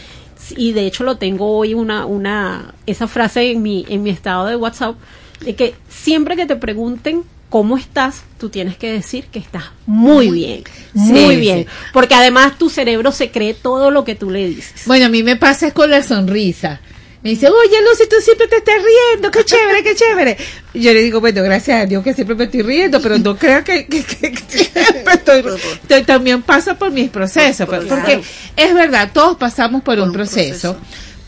[0.56, 4.46] y de hecho lo tengo hoy una, una, esa frase en mi, en mi estado
[4.46, 4.96] de WhatsApp,
[5.40, 10.30] de que siempre que te pregunten cómo estás, tú tienes que decir que estás muy
[10.30, 11.66] bien, muy Sí, bien, sí.
[11.92, 14.82] porque además tu cerebro se cree todo lo que tú le dices.
[14.86, 16.80] Bueno, a mí me pasa es con la sonrisa.
[17.22, 20.36] Me dice, oye Lucy, tú siempre te estás riendo, qué chévere, qué chévere.
[20.74, 23.64] Yo le digo, bueno, gracias a Dios que siempre me estoy riendo, pero no creas
[23.64, 24.67] que, que- que- que siempre
[25.10, 28.20] estoy, también paso por mis procesos, pues, porque
[28.56, 30.76] es verdad, todos pasamos por, un, proceso,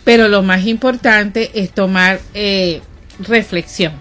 [0.05, 2.81] pero lo más importante es tomar eh,
[3.19, 3.93] reflexión,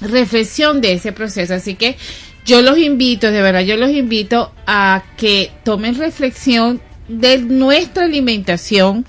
[0.00, 1.54] reflexión de ese proceso.
[1.54, 1.96] Así que
[2.44, 9.04] yo los invito, de verdad, yo los invito a que tomen reflexión de nuestra alimentación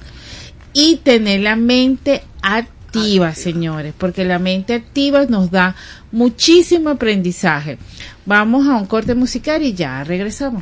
[0.73, 5.75] y tener la mente activa, señores, porque la mente activa nos da
[6.11, 7.77] muchísimo aprendizaje.
[8.29, 10.61] Vamos a un corte musical y ya regresamos.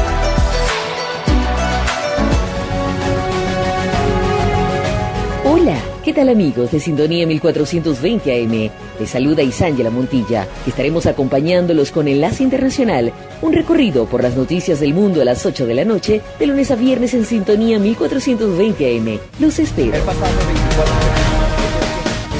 [6.11, 8.69] ¿Qué tal amigos de Sintonía 1420 AM?
[8.99, 14.93] Les saluda Isángela Montilla, estaremos acompañándolos con Enlace Internacional, un recorrido por las noticias del
[14.93, 19.19] mundo a las 8 de la noche, de lunes a viernes en Sintonía 1420 AM.
[19.39, 19.93] Los espero.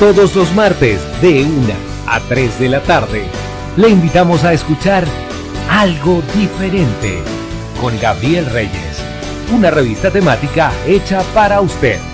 [0.02, 1.52] Todos los martes de 1
[2.07, 3.22] a 3 de la tarde
[3.77, 5.06] le invitamos a escuchar
[5.69, 7.19] Algo Diferente
[7.80, 9.02] con Gabriel Reyes,
[9.56, 12.11] una revista temática hecha para usted.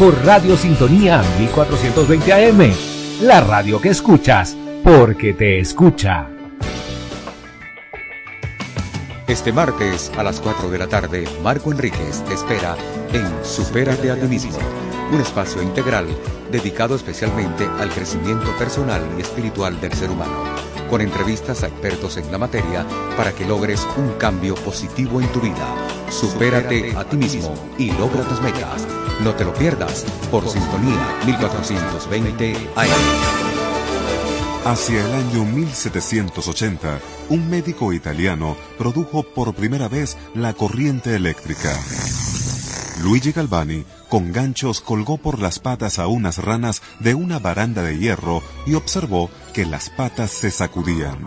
[0.00, 2.72] Por Radio Sintonía 1420 AM,
[3.20, 6.26] la radio que escuchas porque te escucha.
[9.28, 12.76] Este martes a las 4 de la tarde, Marco Enríquez te espera
[13.12, 14.26] en Supérate a ti
[15.12, 16.06] un espacio integral
[16.50, 20.44] dedicado especialmente al crecimiento personal y espiritual del ser humano,
[20.88, 22.84] con entrevistas a expertos en la materia
[23.16, 25.66] para que logres un cambio positivo en tu vida.
[26.10, 28.86] Supérate a ti mismo y logra tus metas.
[29.22, 33.50] No te lo pierdas por Sintonía 1420 AM.
[34.64, 37.00] Hacia el año 1780,
[37.30, 41.72] un médico italiano produjo por primera vez la corriente eléctrica.
[43.02, 47.98] Luigi Galvani, con ganchos, colgó por las patas a unas ranas de una baranda de
[47.98, 51.24] hierro y observó que las patas se sacudían.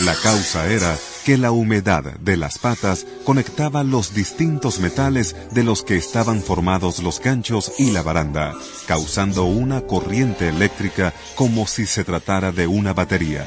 [0.00, 5.82] La causa era que la humedad de las patas conectaba los distintos metales de los
[5.82, 8.54] que estaban formados los ganchos y la baranda,
[8.86, 13.46] causando una corriente eléctrica como si se tratara de una batería.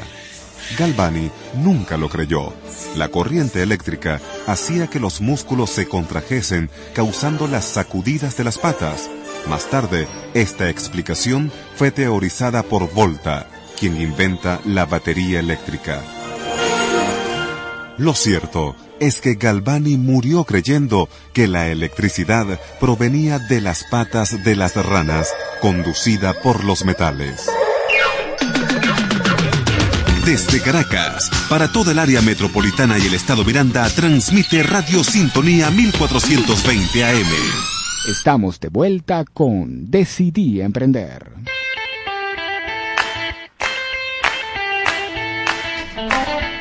[0.77, 2.53] Galvani nunca lo creyó.
[2.95, 9.09] La corriente eléctrica hacía que los músculos se contrajesen, causando las sacudidas de las patas.
[9.47, 13.47] Más tarde, esta explicación fue teorizada por Volta,
[13.79, 16.03] quien inventa la batería eléctrica.
[17.97, 24.55] Lo cierto es que Galvani murió creyendo que la electricidad provenía de las patas de
[24.55, 27.47] las ranas, conducida por los metales.
[30.27, 37.05] Desde Caracas, para toda el área metropolitana y el estado Miranda, transmite Radio Sintonía 1420
[37.05, 37.27] AM.
[38.11, 41.31] Estamos de vuelta con Decidí Emprender.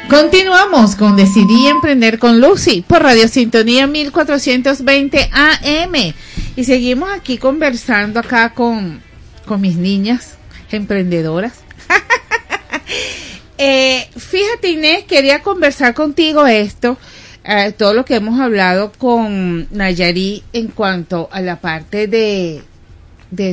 [0.09, 6.15] Continuamos con Decidí Emprender con Lucy por Radio Sintonía 1420 AM.
[6.55, 9.03] Y seguimos aquí conversando acá con,
[9.45, 10.37] con mis niñas
[10.71, 11.65] emprendedoras.
[13.59, 16.99] Eh, fíjate Inés, quería conversar contigo esto,
[17.45, 22.63] eh, todo lo que hemos hablado con Nayari en cuanto a la parte de,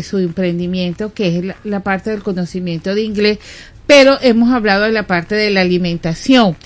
[0.03, 3.39] su emprendimiento, que es la, la parte del conocimiento de inglés,
[3.87, 6.57] pero hemos hablado de la parte de la alimentación.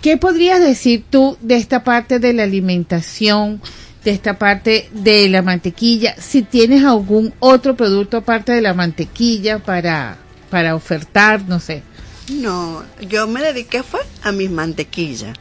[0.00, 3.60] ¿Qué podrías decir tú de esta parte de la alimentación,
[4.04, 6.14] de esta parte de la mantequilla?
[6.18, 10.18] Si tienes algún otro producto aparte de la mantequilla para,
[10.50, 11.82] para ofertar, no sé.
[12.28, 15.36] No, yo me dediqué fue a mis mantequillas.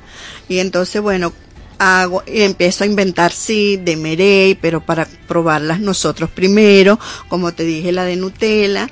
[0.48, 1.34] Y entonces, bueno,
[1.80, 7.64] hago y empiezo a inventar sí de merey, pero para probarlas nosotros primero, como te
[7.64, 8.90] dije la de Nutella,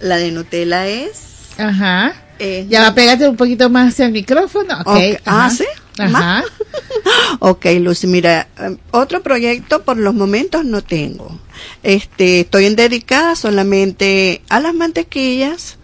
[0.00, 1.22] la de Nutella es
[1.58, 2.14] Ajá.
[2.38, 4.80] eh, Ya va, pégate un poquito más hacia el micrófono.
[4.80, 4.96] Ok.
[4.96, 5.50] Ok, ah, ajá.
[5.50, 5.64] ¿sí?
[5.98, 6.44] Ajá.
[7.40, 11.38] Ok, Lucy, mira, eh, otro proyecto por los momentos no tengo.
[11.82, 15.76] Este, estoy en dedicada solamente a las mantequillas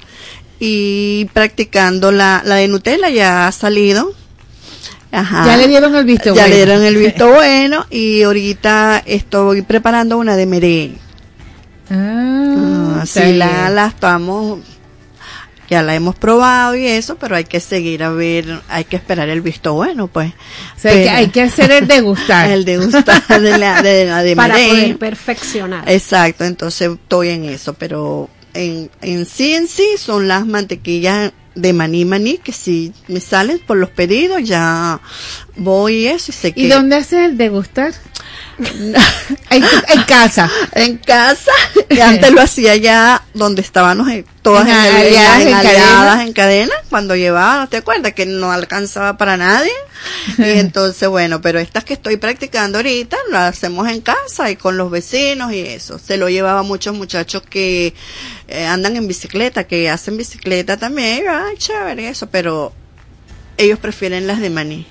[0.61, 4.13] y practicando la, la de Nutella ya ha salido.
[5.13, 5.45] Ajá.
[5.47, 6.49] Ya le dieron el visto Ya bueno.
[6.49, 10.99] le dieron el visto bueno y ahorita estoy preparando una de merey.
[11.91, 14.61] Ah, Ah, sí, la, la estamos,
[15.71, 19.29] ya la hemos probado y eso, pero hay que seguir a ver, hay que esperar
[19.31, 20.33] el visto bueno, pues.
[20.77, 22.51] O sea, hay que- hay que hacer el degustar.
[22.51, 25.89] el degustar de la de, la de para poder perfeccionar.
[25.91, 31.73] Exacto, entonces estoy en eso, pero en, en sí en sí son las mantequillas de
[31.73, 35.01] maní maní que si me salen por los pedidos ya
[35.57, 37.93] voy y eso y sé que ¿Y dónde haces el degustar?
[38.61, 40.51] En, en casa.
[40.73, 41.53] en casa.
[41.91, 46.23] Y antes lo hacía ya donde estábamos eh, todas En en, aliadas cadena.
[46.23, 49.73] en cadena cuando llevaba te acuerdas que no alcanzaba para nadie.
[50.39, 54.77] Y entonces bueno pero estas que estoy practicando ahorita las hacemos en casa y con
[54.77, 55.99] los vecinos y eso.
[55.99, 57.93] Se lo llevaba a muchos muchachos que
[58.47, 62.73] eh, andan en bicicleta que hacen bicicleta también ay chévere eso pero
[63.57, 64.87] ellos prefieren las de maní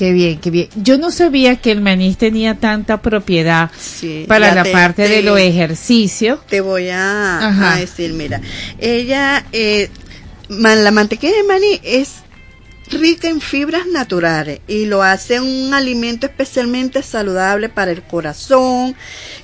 [0.00, 0.68] Qué bien, qué bien.
[0.76, 5.20] Yo no sabía que el maní tenía tanta propiedad Sí, para la te- parte de
[5.20, 6.38] los ejercicios.
[6.46, 8.40] te voy a, decir, mira,
[8.78, 9.90] ella, eh,
[10.48, 12.12] man- la mantequilla de maní es
[12.90, 18.96] rica en fibras naturales y lo hace un alimento especialmente saludable para el corazón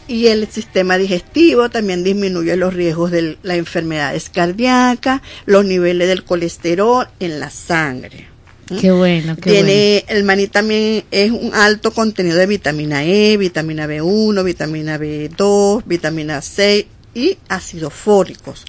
[0.09, 6.25] y el sistema digestivo, también disminuye los riesgos de las enfermedades cardíacas, los niveles del
[6.25, 8.35] colesterol en la sangre.
[8.67, 13.87] Qué bueno, qué Tiene, el maní también es un alto contenido de vitamina E, vitamina
[13.87, 18.65] B1, vitamina B2, vitamina C y ácidos fólicos,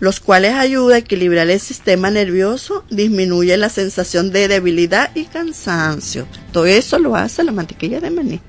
[0.00, 6.26] los cuales ayudan a equilibrar el sistema nervioso, disminuye la sensación de debilidad y cansancio.
[6.50, 8.40] Todo eso lo hace la mantequilla de maní.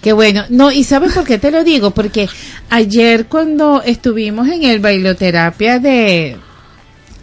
[0.00, 0.44] Qué bueno.
[0.48, 1.90] No, ¿y sabes por qué te lo digo?
[1.90, 2.28] Porque
[2.70, 6.36] ayer cuando estuvimos en el bailoterapia de,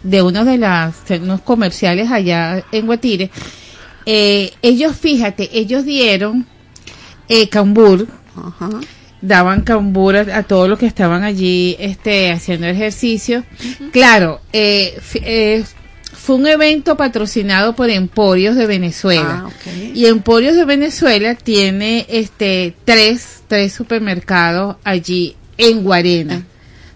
[0.04, 3.30] de uno de las, unos comerciales allá en Guatire,
[4.06, 6.46] eh, ellos, fíjate, ellos dieron
[7.28, 8.06] eh, cambur,
[8.36, 8.68] Ajá.
[9.22, 13.44] daban cambur a, a todos los que estaban allí este, haciendo ejercicio.
[13.92, 15.64] Claro, eh, eh,
[16.12, 19.46] fue un evento patrocinado por Emporios de Venezuela.
[19.46, 19.70] Ah.
[19.94, 26.46] Y Emporios de Venezuela tiene este tres, tres supermercados allí en Guarena.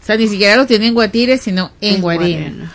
[0.02, 2.38] O sea, ni siquiera lo tienen en Guatire, sino en, En Guarena.
[2.38, 2.74] Guarena.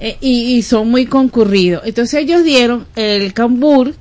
[0.00, 1.82] Eh, y, y son muy concurridos.
[1.84, 3.94] Entonces ellos dieron el cambur,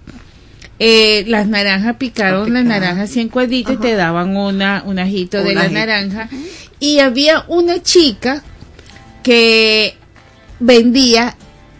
[0.79, 2.81] eh, las naranjas picaron las picadas.
[2.81, 5.73] naranjas en cuadritos y te daban una, un ajito de la ajito.
[5.79, 6.29] naranja.
[6.79, 8.43] Y había una chica
[9.23, 9.95] que
[10.59, 11.35] vendía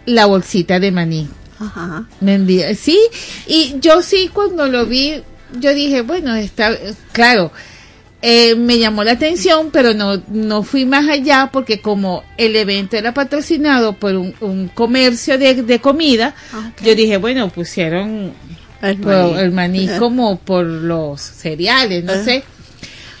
[0.06, 1.28] la bolsita de maní.
[1.60, 2.06] Ajá.
[2.20, 2.98] Vendía, sí,
[3.46, 5.22] y yo sí cuando lo vi,
[5.58, 6.76] yo dije, bueno, está,
[7.12, 7.52] claro,
[8.22, 12.96] eh, me llamó la atención, pero no, no fui más allá porque como el evento
[12.96, 18.32] era patrocinado por un, un comercio de, de comida, Ah, yo dije, bueno, pusieron
[18.82, 19.38] El por- maní.
[19.40, 19.98] el maní Ajá.
[20.00, 22.42] como por los cereales, no sé.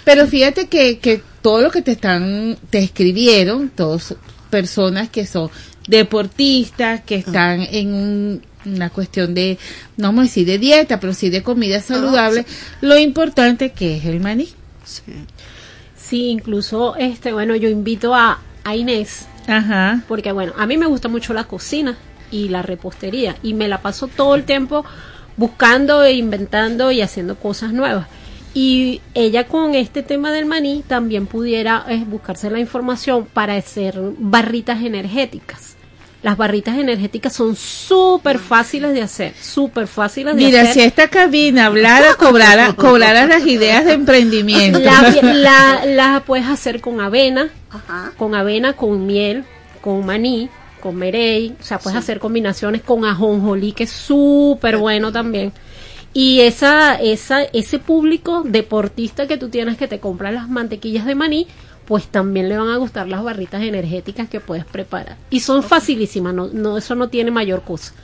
[0.04, 4.16] Pero fíjate que, que todo lo que te están, te escribieron, todos
[4.50, 5.50] personas que son
[5.86, 9.56] deportistas, que están en un- una cuestión de,
[9.96, 12.44] no vamos a decir de dieta, pero sí de comida saludable,
[12.80, 14.48] lo importante que es el maní.
[14.88, 15.12] Sí.
[15.96, 20.02] Sí, incluso, este, bueno, yo invito a, a Inés, Ajá.
[20.08, 21.96] porque bueno, a mí me gusta mucho la cocina
[22.30, 24.84] y la repostería y me la paso todo el tiempo
[25.36, 28.06] buscando e inventando y haciendo cosas nuevas.
[28.54, 33.98] Y ella con este tema del maní también pudiera eh, buscarse la información para hacer
[34.18, 35.76] barritas energéticas.
[36.22, 40.74] Las barritas energéticas son súper fáciles de hacer, súper fáciles de Mira, hacer.
[40.74, 44.80] si esta cabina hablara, cobrara, cobrara las ideas de emprendimiento.
[44.80, 48.12] La, la, la puedes hacer con avena, Ajá.
[48.16, 49.44] con avena, con miel,
[49.80, 50.48] con maní,
[50.80, 55.52] con merey, o sea, puedes hacer combinaciones con ajonjolí, que es súper bueno también.
[56.14, 61.14] Y esa, esa, ese público deportista que tú tienes que te compra las mantequillas de
[61.14, 61.46] maní,
[61.88, 65.16] pues también le van a gustar las barritas energéticas que puedes preparar.
[65.30, 67.94] Y son facilísimas, no, no, eso no tiene mayor cosa.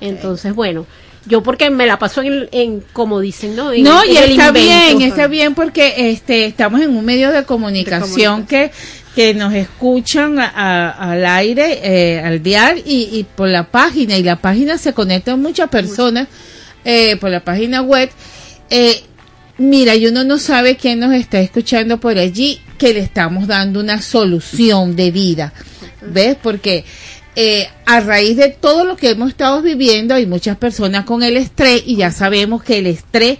[0.00, 0.84] Entonces, bueno,
[1.26, 3.72] yo porque me la paso en, en como dicen, ¿no?
[3.72, 8.46] En- No, y está bien, está bien porque este estamos en un medio de comunicación,
[8.46, 8.70] que
[9.14, 14.16] que nos escuchan a- a- al aire, eh, al dial y, y por la página
[14.16, 16.28] y la página se conectan muchas personas
[16.84, 18.08] eh, por la página web.
[18.70, 19.02] Eh,
[19.60, 23.78] mira, y uno no sabe quién nos está escuchando por allí que le estamos dando
[23.78, 25.52] una solución de vida,
[26.00, 26.36] ¿ves?
[26.42, 26.86] Porque
[27.36, 31.36] eh, a raíz de todo lo que hemos estado viviendo, hay muchas personas con el
[31.36, 33.38] estrés y ya sabemos que el estrés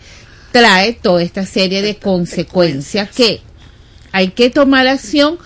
[0.53, 3.41] trae toda esta serie de consecuencias que
[4.13, 5.39] hay que tomar acción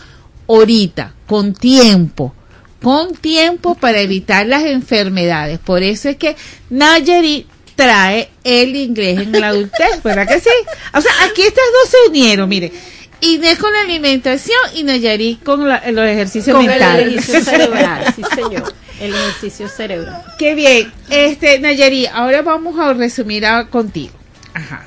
[0.48, 2.34] ahorita, con tiempo,
[2.82, 5.60] con tiempo para evitar las enfermedades.
[5.60, 6.34] Por eso es que
[6.68, 10.50] Nayarit trae el inglés en la adultez, ¿verdad que sí?
[10.92, 12.72] O sea, aquí estas dos se unieron, mire.
[13.20, 17.06] Inés con la alimentación y Nayarit con la- los ejercicios Con el mentales.
[17.08, 20.22] ejercicio cerebral, sí señor, el ejercicio cerebral.
[20.38, 20.92] Qué bien.
[21.08, 24.12] Este, Nayari, ahora vamos a resumir a- contigo.
[24.52, 24.84] Ajá.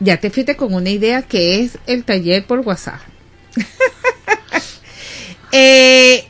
[0.00, 3.00] Ya te fuiste con una idea que es el taller por WhatsApp.
[5.52, 6.24] Eh,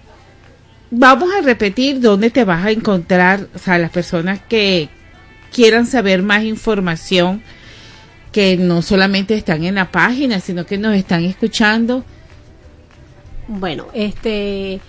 [0.90, 4.88] vamos a repetir dónde te vas a encontrar, o sea, las personas que
[5.52, 7.42] quieran saber más información,
[8.32, 12.04] que no solamente están en la página, sino que nos están escuchando.
[13.48, 14.80] Bueno, este,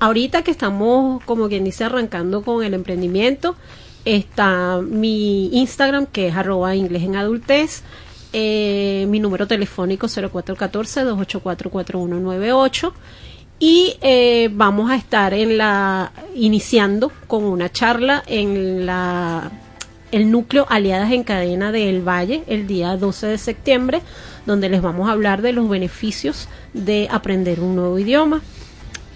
[0.00, 3.56] ahorita que estamos, como quien dice, arrancando con el emprendimiento,
[4.04, 7.82] está mi Instagram, que es arroba inglés en adultez,
[8.32, 12.92] eh, mi número telefónico 0414-284-4198
[13.58, 19.50] y eh, vamos a estar en la iniciando con una charla en la
[20.12, 24.02] el núcleo Aliadas en Cadena del Valle el día 12 de septiembre,
[24.46, 28.42] donde les vamos a hablar de los beneficios de aprender un nuevo idioma.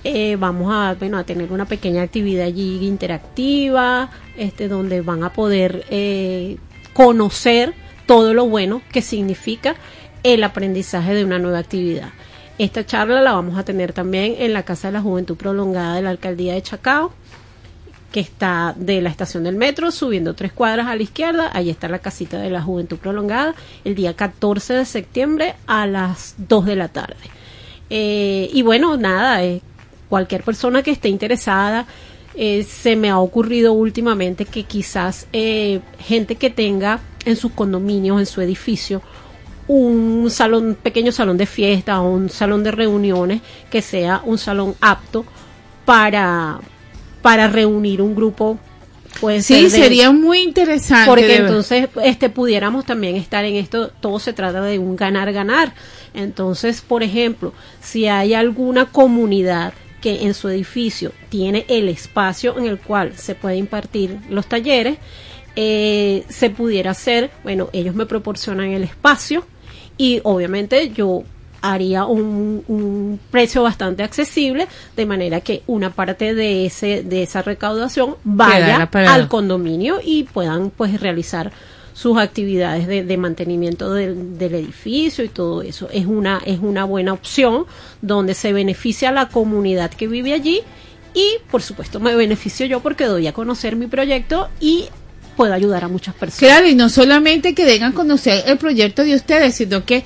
[0.05, 5.33] Eh, vamos a, bueno, a tener una pequeña actividad allí interactiva, este, donde van a
[5.33, 6.59] poder eh,
[6.93, 7.75] conocer
[8.07, 9.77] todo lo bueno que significa
[10.23, 12.11] el aprendizaje de una nueva actividad.
[12.59, 16.03] Esta charla la vamos a tener también en la Casa de la Juventud Prolongada de
[16.03, 17.13] la Alcaldía de Chacao
[18.15, 21.89] que está de la estación del metro, subiendo tres cuadras a la izquierda, ahí está
[21.89, 26.77] la casita de la Juventud Prolongada, el día 14 de septiembre a las 2 de
[26.77, 27.17] la tarde.
[27.91, 29.63] Eh, y bueno, nada, eh,
[30.09, 31.87] cualquier persona que esté interesada,
[32.37, 38.27] eh, se me ha ocurrido últimamente que quizás gente que tenga en sus condominios, en
[38.27, 39.03] su edificio,
[39.67, 43.41] un salón, pequeño salón de fiesta o un salón de reuniones
[43.73, 45.25] que sea un salón apto
[45.85, 46.61] para,
[47.25, 48.59] para reunir un grupo
[49.19, 51.09] puede Sí, sería muy interesante.
[51.09, 55.73] porque entonces este pudiéramos también estar en esto todo se trata de un ganar ganar
[56.13, 59.73] entonces por ejemplo si hay alguna comunidad
[60.03, 64.99] que en su edificio tiene el espacio en el cual se puede impartir los talleres
[65.57, 69.47] eh, se pudiera hacer bueno ellos me proporcionan el espacio
[69.97, 71.25] y obviamente yo
[71.65, 77.41] haría un, un precio bastante accesible de manera que una parte de ese de esa
[77.41, 81.53] recaudación vaya al condominio y puedan pues realizar
[81.95, 85.89] sus actividades de, de mantenimiento del, del edificio y todo eso.
[85.91, 87.65] Es una es una buena opción
[88.03, 90.61] donde se beneficia a la comunidad que vive allí
[91.15, 94.87] y por supuesto me beneficio yo porque doy a conocer mi proyecto y
[95.35, 96.51] puedo ayudar a muchas personas.
[96.51, 100.05] Claro, y no solamente que den a conocer el proyecto de ustedes, sino que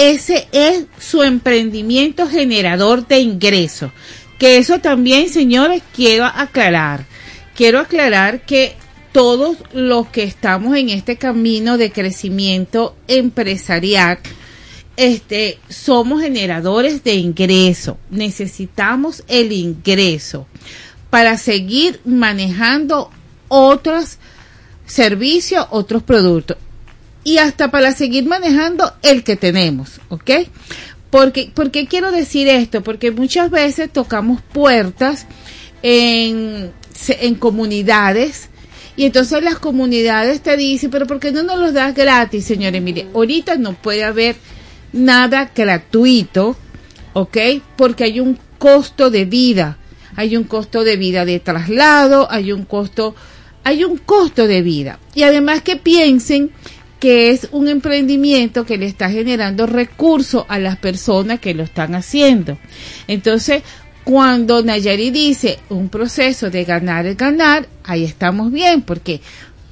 [0.00, 3.92] ese es su emprendimiento generador de ingresos.
[4.38, 7.04] Que eso también, señores, quiero aclarar.
[7.54, 8.76] Quiero aclarar que
[9.12, 14.20] todos los que estamos en este camino de crecimiento empresarial,
[14.96, 17.98] este, somos generadores de ingreso.
[18.08, 20.46] Necesitamos el ingreso
[21.10, 23.10] para seguir manejando
[23.48, 24.16] otros
[24.86, 26.56] servicios, otros productos.
[27.22, 30.30] Y hasta para seguir manejando el que tenemos, ¿ok?
[31.10, 32.82] Porque, ¿Por qué quiero decir esto?
[32.82, 35.26] Porque muchas veces tocamos puertas
[35.82, 36.72] en,
[37.08, 38.50] en comunidades
[39.00, 42.82] y entonces las comunidades te dicen, pero ¿por qué no nos los das gratis, señores?
[42.82, 44.36] Mire, ahorita no puede haber
[44.92, 46.54] nada gratuito,
[47.14, 47.38] ¿ok?
[47.76, 49.78] Porque hay un costo de vida,
[50.16, 53.14] hay un costo de vida de traslado, hay un costo,
[53.64, 54.98] hay un costo de vida.
[55.14, 56.50] Y además que piensen
[57.00, 61.94] que es un emprendimiento que le está generando recursos a las personas que lo están
[61.94, 62.58] haciendo.
[63.08, 63.62] Entonces,
[64.04, 69.20] cuando Nayari dice un proceso de ganar es ganar, ahí estamos bien, porque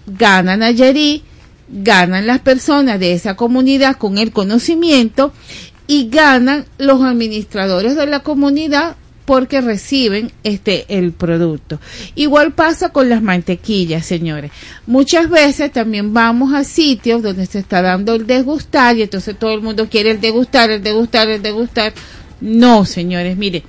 [0.06, 1.22] gana Nayari,
[1.68, 5.32] ganan las personas de esa comunidad con el conocimiento
[5.86, 8.96] y ganan los administradores de la comunidad
[9.28, 11.78] porque reciben este el producto.
[12.14, 14.50] Igual pasa con las mantequillas, señores.
[14.86, 19.52] Muchas veces también vamos a sitios donde se está dando el degustar y entonces todo
[19.52, 21.92] el mundo quiere el degustar, el degustar, el degustar.
[22.40, 23.64] No, señores, mire,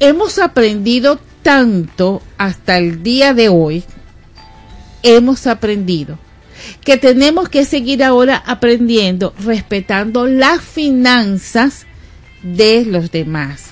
[0.00, 3.84] hemos aprendido tanto hasta el día de hoy,
[5.04, 6.18] hemos aprendido
[6.84, 11.86] que tenemos que seguir ahora aprendiendo, respetando las finanzas
[12.42, 13.71] de los demás.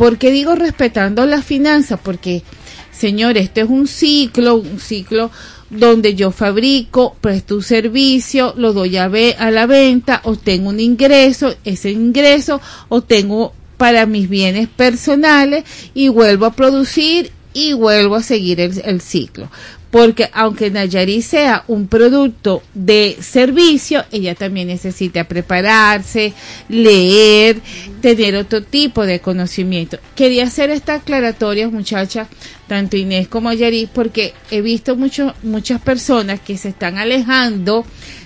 [0.00, 2.00] ¿Por qué digo respetando las finanzas?
[2.02, 2.42] Porque,
[2.90, 5.30] señores, esto es un ciclo, un ciclo
[5.68, 10.80] donde yo fabrico, presto un servicio, lo doy a, ve- a la venta, obtengo un
[10.80, 18.22] ingreso, ese ingreso obtengo para mis bienes personales y vuelvo a producir y vuelvo a
[18.22, 19.50] seguir el, el ciclo.
[19.90, 26.32] Porque aunque Nayari sea un producto de servicio, ella también necesita prepararse,
[26.68, 27.60] leer,
[28.00, 29.98] tener otro tipo de conocimiento.
[30.14, 32.28] Quería hacer esta aclaratoria, muchachas,
[32.68, 37.84] tanto Inés como Yari, porque he visto mucho, muchas personas que se están alejando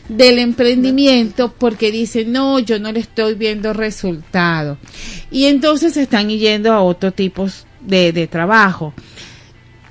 [0.09, 4.77] del emprendimiento porque dicen, no, yo no le estoy viendo resultado.
[5.31, 7.49] Y entonces están yendo a otro tipo
[7.81, 8.93] de trabajo.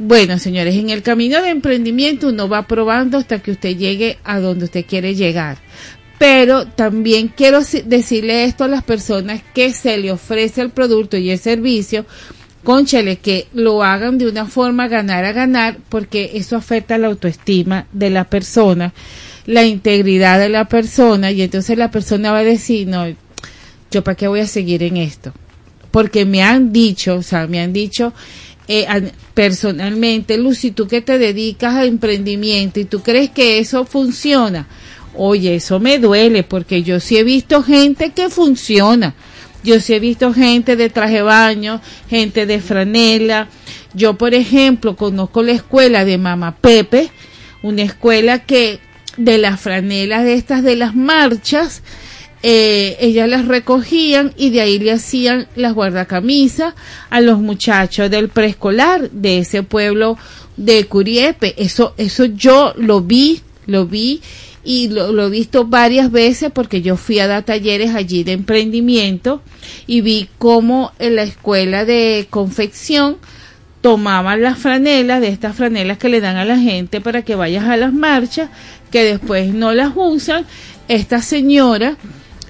[0.06, 4.42] Bueno, señores, en el camino de emprendimiento uno va probando hasta que usted llegue a
[4.42, 5.60] donde usted quiere llegar.
[6.20, 11.30] Pero también quiero decirle esto a las personas que se le ofrece el producto y
[11.30, 12.06] el servicio,
[12.66, 17.88] conchale, que lo hagan de una forma ganar a ganar, porque eso afecta la autoestima
[17.94, 18.94] de la persona,
[19.46, 23.06] la integridad de la persona, y entonces la persona va a decir, no,
[23.90, 25.32] yo para qué voy a seguir en esto.
[25.92, 28.12] Porque me han dicho, o sea, me han dicho
[28.68, 34.68] eh, personalmente, Lucy, tú que te dedicas a emprendimiento y tú crees que eso funciona.
[35.15, 39.14] Oye, eso me duele porque yo sí he visto gente que funciona.
[39.64, 43.48] Yo sí he visto gente de traje baño, gente de franela.
[43.94, 47.11] Yo, por ejemplo, conozco la escuela de Mama Pepe,
[47.61, 48.80] una escuela que
[49.18, 51.84] de las franelas de estas de las marchas,
[52.45, 56.74] eh, ellas las recogían y de ahí le hacían las guardacamisas
[57.10, 60.18] a los muchachos del preescolar de ese pueblo
[60.57, 61.56] de Curiepe.
[61.57, 64.22] Eso, eso yo lo vi, lo vi
[64.65, 68.34] y lo, lo he visto varias veces porque yo fui a dar talleres allí de
[68.34, 69.41] emprendimiento
[69.88, 73.20] y vi cómo en la escuela de confección
[73.80, 77.65] tomaban las franelas, de estas franelas que le dan a la gente para que vayas
[77.65, 78.49] a las marchas,
[78.91, 80.45] que después no las usan,
[80.90, 81.95] esta señora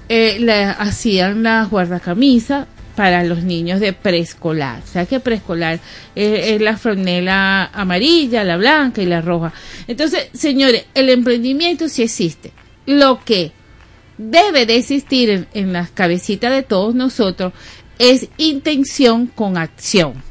[0.08, 4.82] eh, le hacían las guardacamisas para los niños de preescolar.
[4.82, 5.80] O sea que preescolar
[6.14, 9.52] es, es la franela amarilla, la blanca y la roja.
[9.88, 12.52] Entonces, señores, el emprendimiento sí existe.
[12.86, 13.52] Lo que
[14.18, 17.52] debe de existir en, en las cabecitas de todos nosotros
[17.98, 20.22] es intención con acción.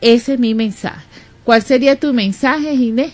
[0.00, 1.04] Ese es mi mensaje.
[1.44, 3.12] ¿Cuál sería tu mensaje, Inés?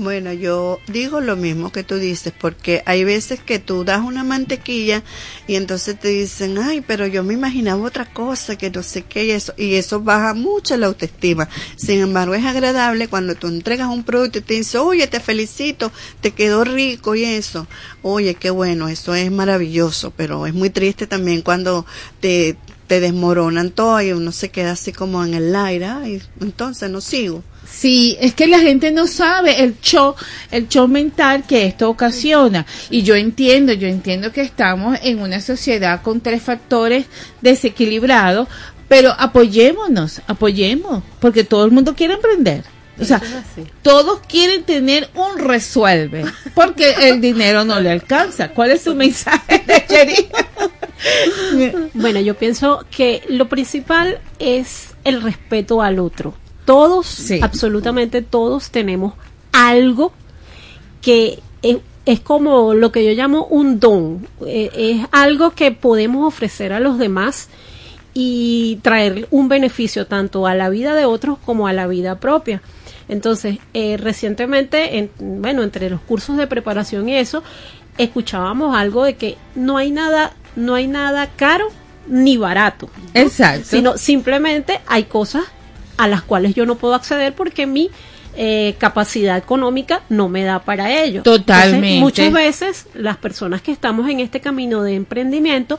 [0.00, 4.24] Bueno, yo digo lo mismo que tú dices, porque hay veces que tú das una
[4.24, 5.02] mantequilla
[5.46, 9.26] y entonces te dicen, ay, pero yo me imaginaba otra cosa, que no sé qué,
[9.26, 11.50] y eso, y eso baja mucho la autoestima.
[11.76, 15.92] Sin embargo, es agradable cuando tú entregas un producto y te dicen, oye, te felicito,
[16.22, 17.66] te quedó rico y eso.
[18.00, 21.84] Oye, qué bueno, eso es maravilloso, pero es muy triste también cuando
[22.20, 22.56] te,
[22.88, 27.44] desmoronan todo y uno se queda así como en el aire, ay, entonces no sigo.
[27.70, 30.14] Sí, es que la gente no sabe el show,
[30.50, 32.66] el show mental que esto ocasiona.
[32.90, 37.06] Y yo entiendo, yo entiendo que estamos en una sociedad con tres factores
[37.40, 38.48] desequilibrados,
[38.88, 42.64] pero apoyémonos, apoyemos, porque todo el mundo quiere emprender.
[43.00, 43.22] O sea,
[43.82, 48.50] todos quieren tener un resuelve, porque el dinero no le alcanza.
[48.50, 50.28] ¿Cuál es tu mensaje, Jerry?
[51.94, 56.34] Bueno, yo pienso que lo principal es el respeto al otro.
[56.70, 57.06] Todos,
[57.42, 59.14] absolutamente todos, tenemos
[59.52, 60.12] algo
[61.02, 64.26] que es, es como lo que yo llamo un don.
[64.46, 67.48] Eh, es algo que podemos ofrecer a los demás
[68.14, 72.62] y traer un beneficio tanto a la vida de otros como a la vida propia.
[73.08, 77.42] Entonces, eh, recientemente, en- bueno, entre los cursos de preparación y eso,
[77.98, 81.66] escuchábamos algo de que no hay nada, no hay nada caro
[82.08, 82.88] ni barato.
[83.14, 83.20] ¿no?
[83.20, 83.66] Exacto.
[83.68, 85.42] Sino simplemente hay cosas
[86.00, 87.90] a las cuales yo no puedo acceder porque mi
[88.34, 91.22] eh, capacidad económica no me da para ello.
[91.22, 91.76] Totalmente.
[91.94, 95.78] Entonces, muchas veces las personas que estamos en este camino de emprendimiento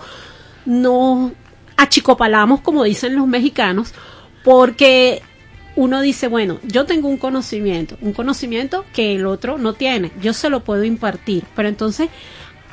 [0.66, 1.32] nos
[1.76, 3.94] achicopalamos, como dicen los mexicanos,
[4.44, 5.24] porque
[5.76, 10.34] uno dice, bueno, yo tengo un conocimiento, un conocimiento que el otro no tiene, yo
[10.34, 12.10] se lo puedo impartir, pero entonces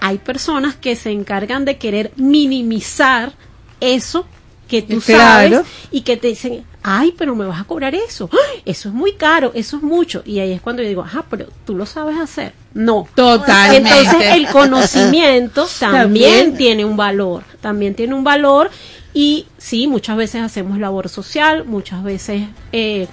[0.00, 3.32] hay personas que se encargan de querer minimizar
[3.80, 4.26] eso
[4.68, 5.56] que tú Claro.
[5.58, 8.62] sabes y que te dicen, ay, pero me vas a cobrar eso, ¡Ay!
[8.64, 10.22] eso es muy caro, eso es mucho.
[10.24, 12.52] Y ahí es cuando yo digo, ajá, pero tú lo sabes hacer.
[12.74, 13.06] No.
[13.14, 13.88] Totalmente.
[13.90, 16.56] Entonces el conocimiento también, También.
[16.56, 18.70] tiene un valor, también tiene un valor
[19.14, 22.42] y sí, muchas veces hacemos labor social, muchas veces
[22.72, 23.08] eh,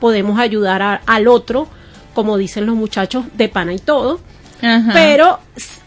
[0.00, 1.68] podemos ayudar a- al otro,
[2.14, 4.20] como dicen los muchachos, de pana y todo,
[4.62, 4.90] Ajá.
[4.94, 5.38] pero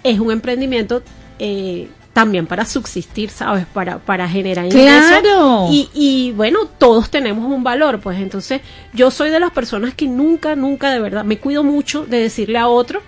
[0.03, 1.01] es un emprendimiento
[1.39, 3.65] eh, también para subsistir, ¿sabes?
[3.65, 5.19] Para, para generar ingresos.
[5.19, 5.67] Claro.
[5.71, 8.61] Y, y bueno, todos tenemos un valor, pues entonces
[8.93, 12.59] yo soy de las personas que nunca, nunca de verdad me cuido mucho de decirle
[12.59, 13.01] a otro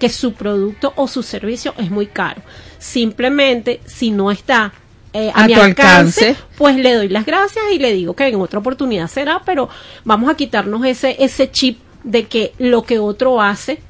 [0.00, 2.42] que su producto o su servicio es muy caro.
[2.78, 4.72] Simplemente, si no está
[5.12, 6.44] eh, a, A mi tu alcance, alcance.
[6.56, 9.68] pues le doy las gracias y le digo que en otra oportunidad será, pero
[10.04, 13.80] vamos a quitarnos ese, ese chip de que lo que otro hace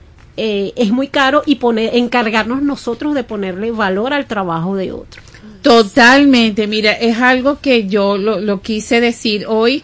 [0.40, 5.20] eh, es muy caro y poner, encargarnos nosotros de ponerle valor al trabajo de otro.
[5.62, 9.82] Totalmente, mira, es algo que yo lo, lo quise decir hoy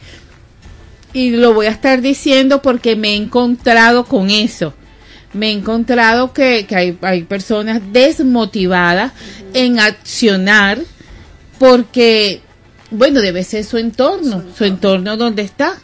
[1.12, 4.74] y lo voy a estar diciendo porque me he encontrado con eso.
[5.32, 9.12] Me he encontrado que, que hay, hay personas desmotivadas
[9.54, 10.78] en accionar
[11.58, 12.42] porque,
[12.92, 15.80] bueno, debe ser su entorno, su entorno donde está.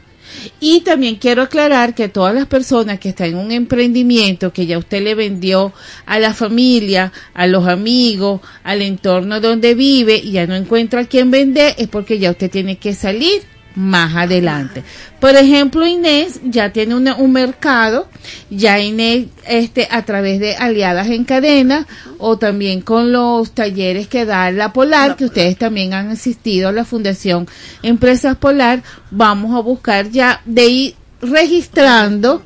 [0.60, 4.78] Y también quiero aclarar que todas las personas que están en un emprendimiento que ya
[4.78, 5.72] usted le vendió
[6.06, 11.06] a la familia, a los amigos, al entorno donde vive y ya no encuentra a
[11.06, 13.42] quién vender, es porque ya usted tiene que salir
[13.76, 14.82] más adelante.
[15.20, 18.08] Por ejemplo, Inés ya tiene una- un mercado,
[18.50, 21.86] ya Inés este a través de aliadas en cadena
[22.18, 26.72] o también con los talleres que da la Polar, que ustedes también han asistido a
[26.72, 27.46] la Fundación
[27.82, 32.42] Empresas Polar, vamos a buscar ya de ir registrando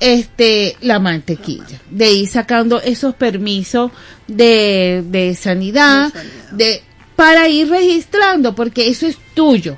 [0.00, 3.90] este la mantequilla, de ir sacando esos permisos
[4.28, 6.12] de, de sanidad,
[6.52, 6.82] de
[7.16, 9.76] para ir registrando, porque eso es tuyo.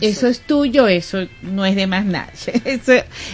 [0.00, 2.32] Eso es tuyo, eso no es de más nadie.
[2.64, 2.92] Eso,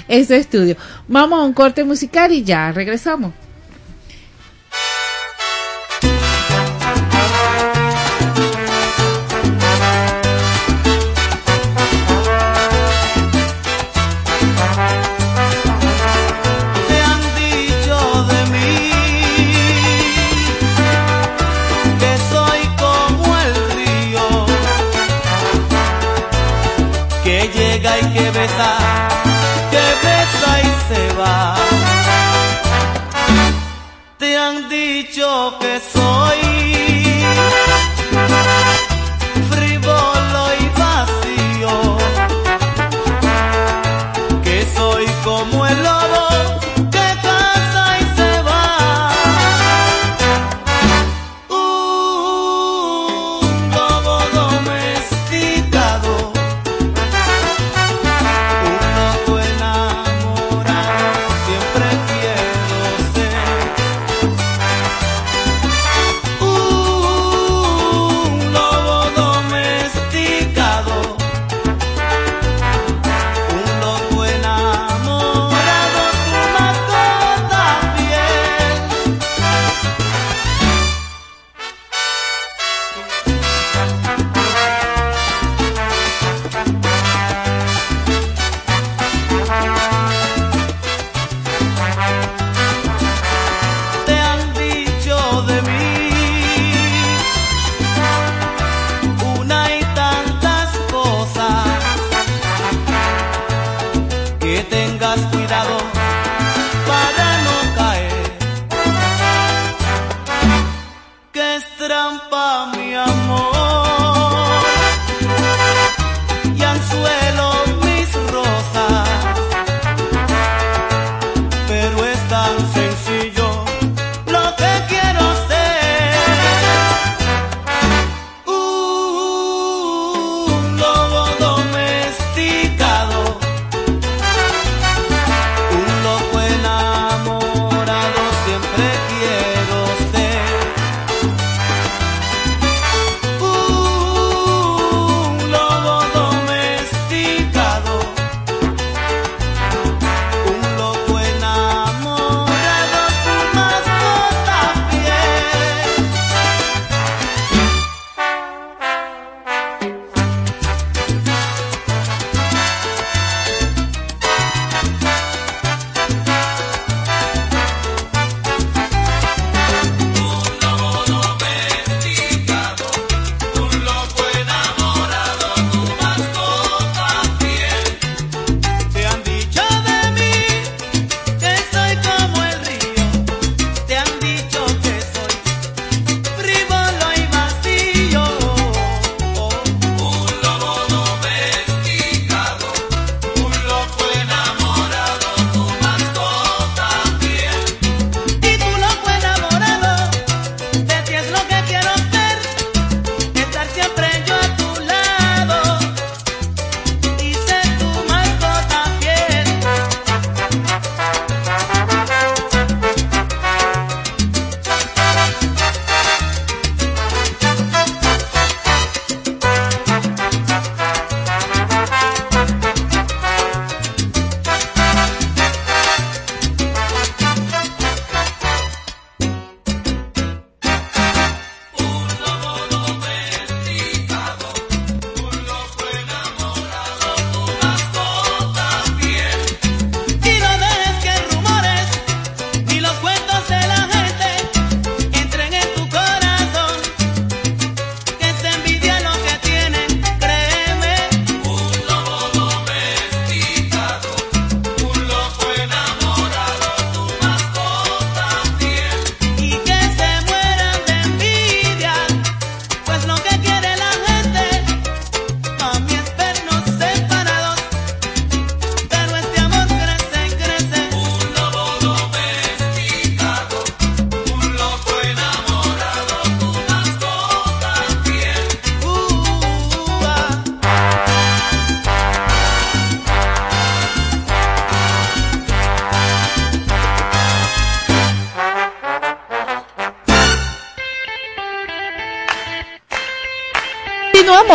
[0.09, 0.77] eso es tuyo.
[1.09, 3.33] Vamos a un corte musical y ya regresamos.
[35.11, 36.40] Dicho que soy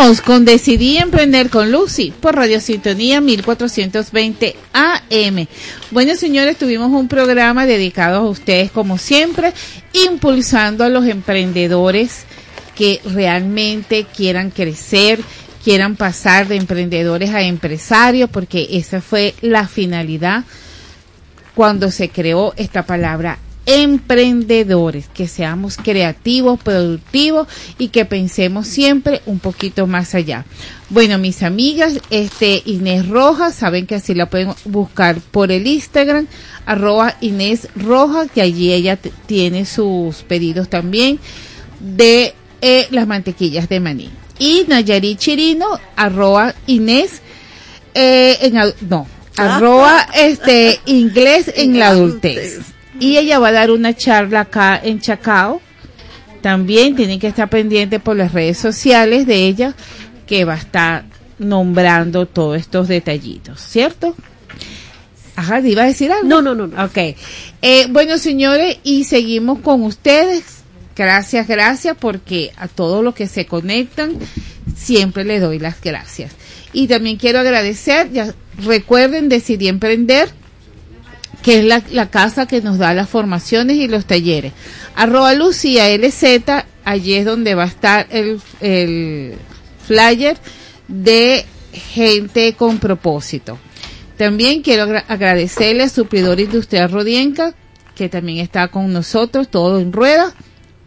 [0.06, 5.48] Continuamos con Decidí Emprender con Lucy por Radio Sintonía 1420 AM.
[5.90, 9.52] Bueno, señores, tuvimos un programa dedicado a ustedes, como siempre,
[10.08, 12.22] impulsando a los emprendedores
[12.76, 15.18] que realmente quieran crecer,
[15.64, 20.44] quieran pasar de emprendedores a empresarios, porque esa fue la finalidad
[21.56, 27.48] cuando se creó esta palabra emprendedores, que seamos creativos, productivos
[27.78, 30.46] y que pensemos siempre un poquito más allá.
[30.88, 36.28] Bueno, mis amigas, este Inés Rojas, saben que así la pueden buscar por el Instagram,
[36.64, 41.18] arroba Inés Rojas, que allí ella tiene sus pedidos también
[41.80, 44.10] de eh, las mantequillas de maní.
[44.38, 45.66] Y Nayarit Chirino,
[45.96, 47.20] arroba Inés,
[47.94, 52.75] eh, en, no, arroba este inglés en la adultez.
[52.98, 55.60] Y ella va a dar una charla acá en Chacao.
[56.40, 59.74] También tienen que estar pendientes por las redes sociales de ella,
[60.26, 61.04] que va a estar
[61.38, 64.14] nombrando todos estos detallitos, ¿cierto?
[65.34, 66.26] Ajá, ¿iba a decir algo?
[66.26, 66.66] No, no, no.
[66.66, 66.84] no.
[66.84, 66.96] Ok.
[67.62, 70.62] Eh, bueno, señores, y seguimos con ustedes.
[70.96, 74.14] Gracias, gracias, porque a todos los que se conectan,
[74.74, 76.32] siempre les doy las gracias.
[76.72, 80.30] Y también quiero agradecer, ya recuerden, decidí emprender,
[81.46, 84.52] que es la, la casa que nos da las formaciones y los talleres.
[84.96, 86.24] Arroba Lucía LZ,
[86.84, 89.34] allí es donde va a estar el, el
[89.86, 90.36] flyer
[90.88, 91.46] de
[91.94, 93.60] gente con propósito.
[94.18, 97.54] También quiero agra- agradecerle a Suplidor Industrial Rodienca,
[97.94, 100.34] que también está con nosotros, todo en rueda.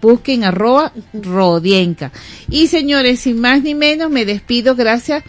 [0.02, 2.12] Busquen arroba Rodienca.
[2.50, 5.24] Y señores, sin más ni menos, me despido gracias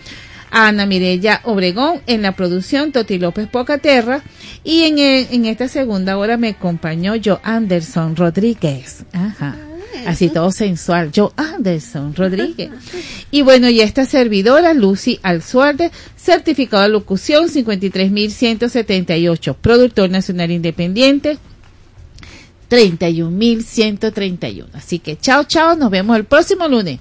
[0.50, 4.22] Ana Mirella Obregón, en la producción Toti López Pocaterra
[4.64, 9.04] y en, eh, en esta segunda hora me acompañó Joe Anderson Rodríguez.
[9.12, 9.70] Ajá ah,
[10.06, 11.10] así todo sensual.
[11.14, 12.70] Joe Anderson Rodríguez.
[13.30, 21.38] Y bueno, y esta servidora, Lucy Alzuarte, certificado de locución 53.178, productor nacional independiente.
[22.68, 24.66] 31.131.
[24.74, 27.00] Así que chao, chao, nos vemos el próximo lunes.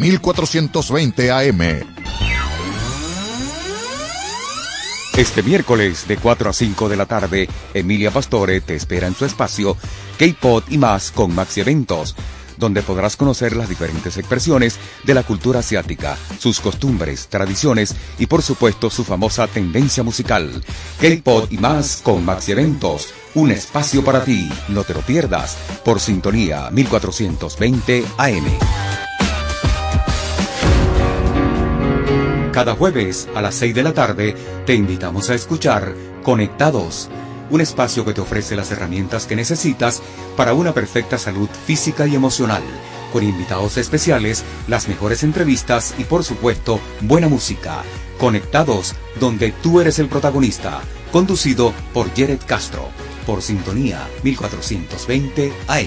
[0.00, 1.60] 1420 AM.
[5.18, 9.26] Este miércoles de 4 a 5 de la tarde, Emilia Pastore te espera en su
[9.26, 9.76] espacio
[10.18, 12.16] K-Pod y más con Maxi Eventos,
[12.56, 18.40] donde podrás conocer las diferentes expresiones de la cultura asiática, sus costumbres, tradiciones y por
[18.40, 20.64] supuesto su famosa tendencia musical.
[21.02, 26.00] K-Pod y más con Maxi Eventos, un espacio para ti, no te lo pierdas, por
[26.00, 28.89] sintonía 1420 AM.
[32.52, 34.34] Cada jueves a las 6 de la tarde
[34.66, 35.94] te invitamos a escuchar
[36.24, 37.08] Conectados,
[37.48, 40.02] un espacio que te ofrece las herramientas que necesitas
[40.36, 42.62] para una perfecta salud física y emocional,
[43.12, 47.82] con invitados especiales, las mejores entrevistas y por supuesto buena música.
[48.18, 50.80] Conectados, donde tú eres el protagonista,
[51.12, 52.88] conducido por Jared Castro,
[53.26, 55.86] por Sintonía 1420 AM.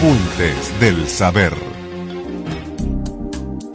[0.00, 1.71] Fuentes del saber.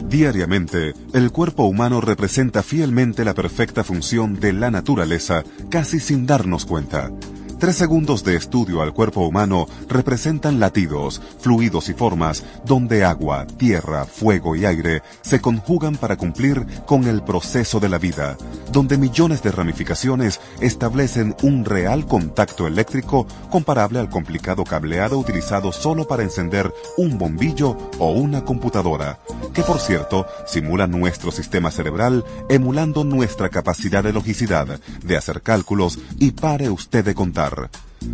[0.08, 6.64] Diariamente, el cuerpo humano representa fielmente la perfecta función de la naturaleza casi sin darnos
[6.64, 7.10] cuenta.
[7.58, 14.04] Tres segundos de estudio al cuerpo humano representan latidos, fluidos y formas donde agua, tierra,
[14.04, 18.36] fuego y aire se conjugan para cumplir con el proceso de la vida,
[18.70, 26.06] donde millones de ramificaciones establecen un real contacto eléctrico comparable al complicado cableado utilizado solo
[26.06, 29.18] para encender un bombillo o una computadora,
[29.52, 35.98] que por cierto simula nuestro sistema cerebral emulando nuestra capacidad de logicidad, de hacer cálculos
[36.20, 37.47] y pare usted de contar.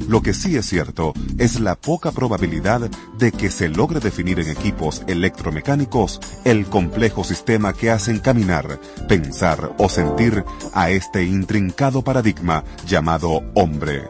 [0.08, 4.48] Lo que sí es cierto es la poca probabilidad de que se logre definir en
[4.48, 12.64] equipos electromecánicos el complejo sistema que hacen caminar, pensar o sentir a este intrincado paradigma
[12.86, 14.08] llamado hombre.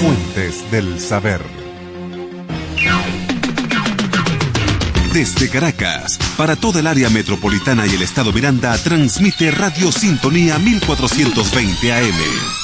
[0.00, 1.42] Fuentes del saber.
[5.12, 11.92] Desde Caracas, para toda el área metropolitana y el estado Miranda, transmite Radio Sintonía 1420
[11.92, 12.63] AM.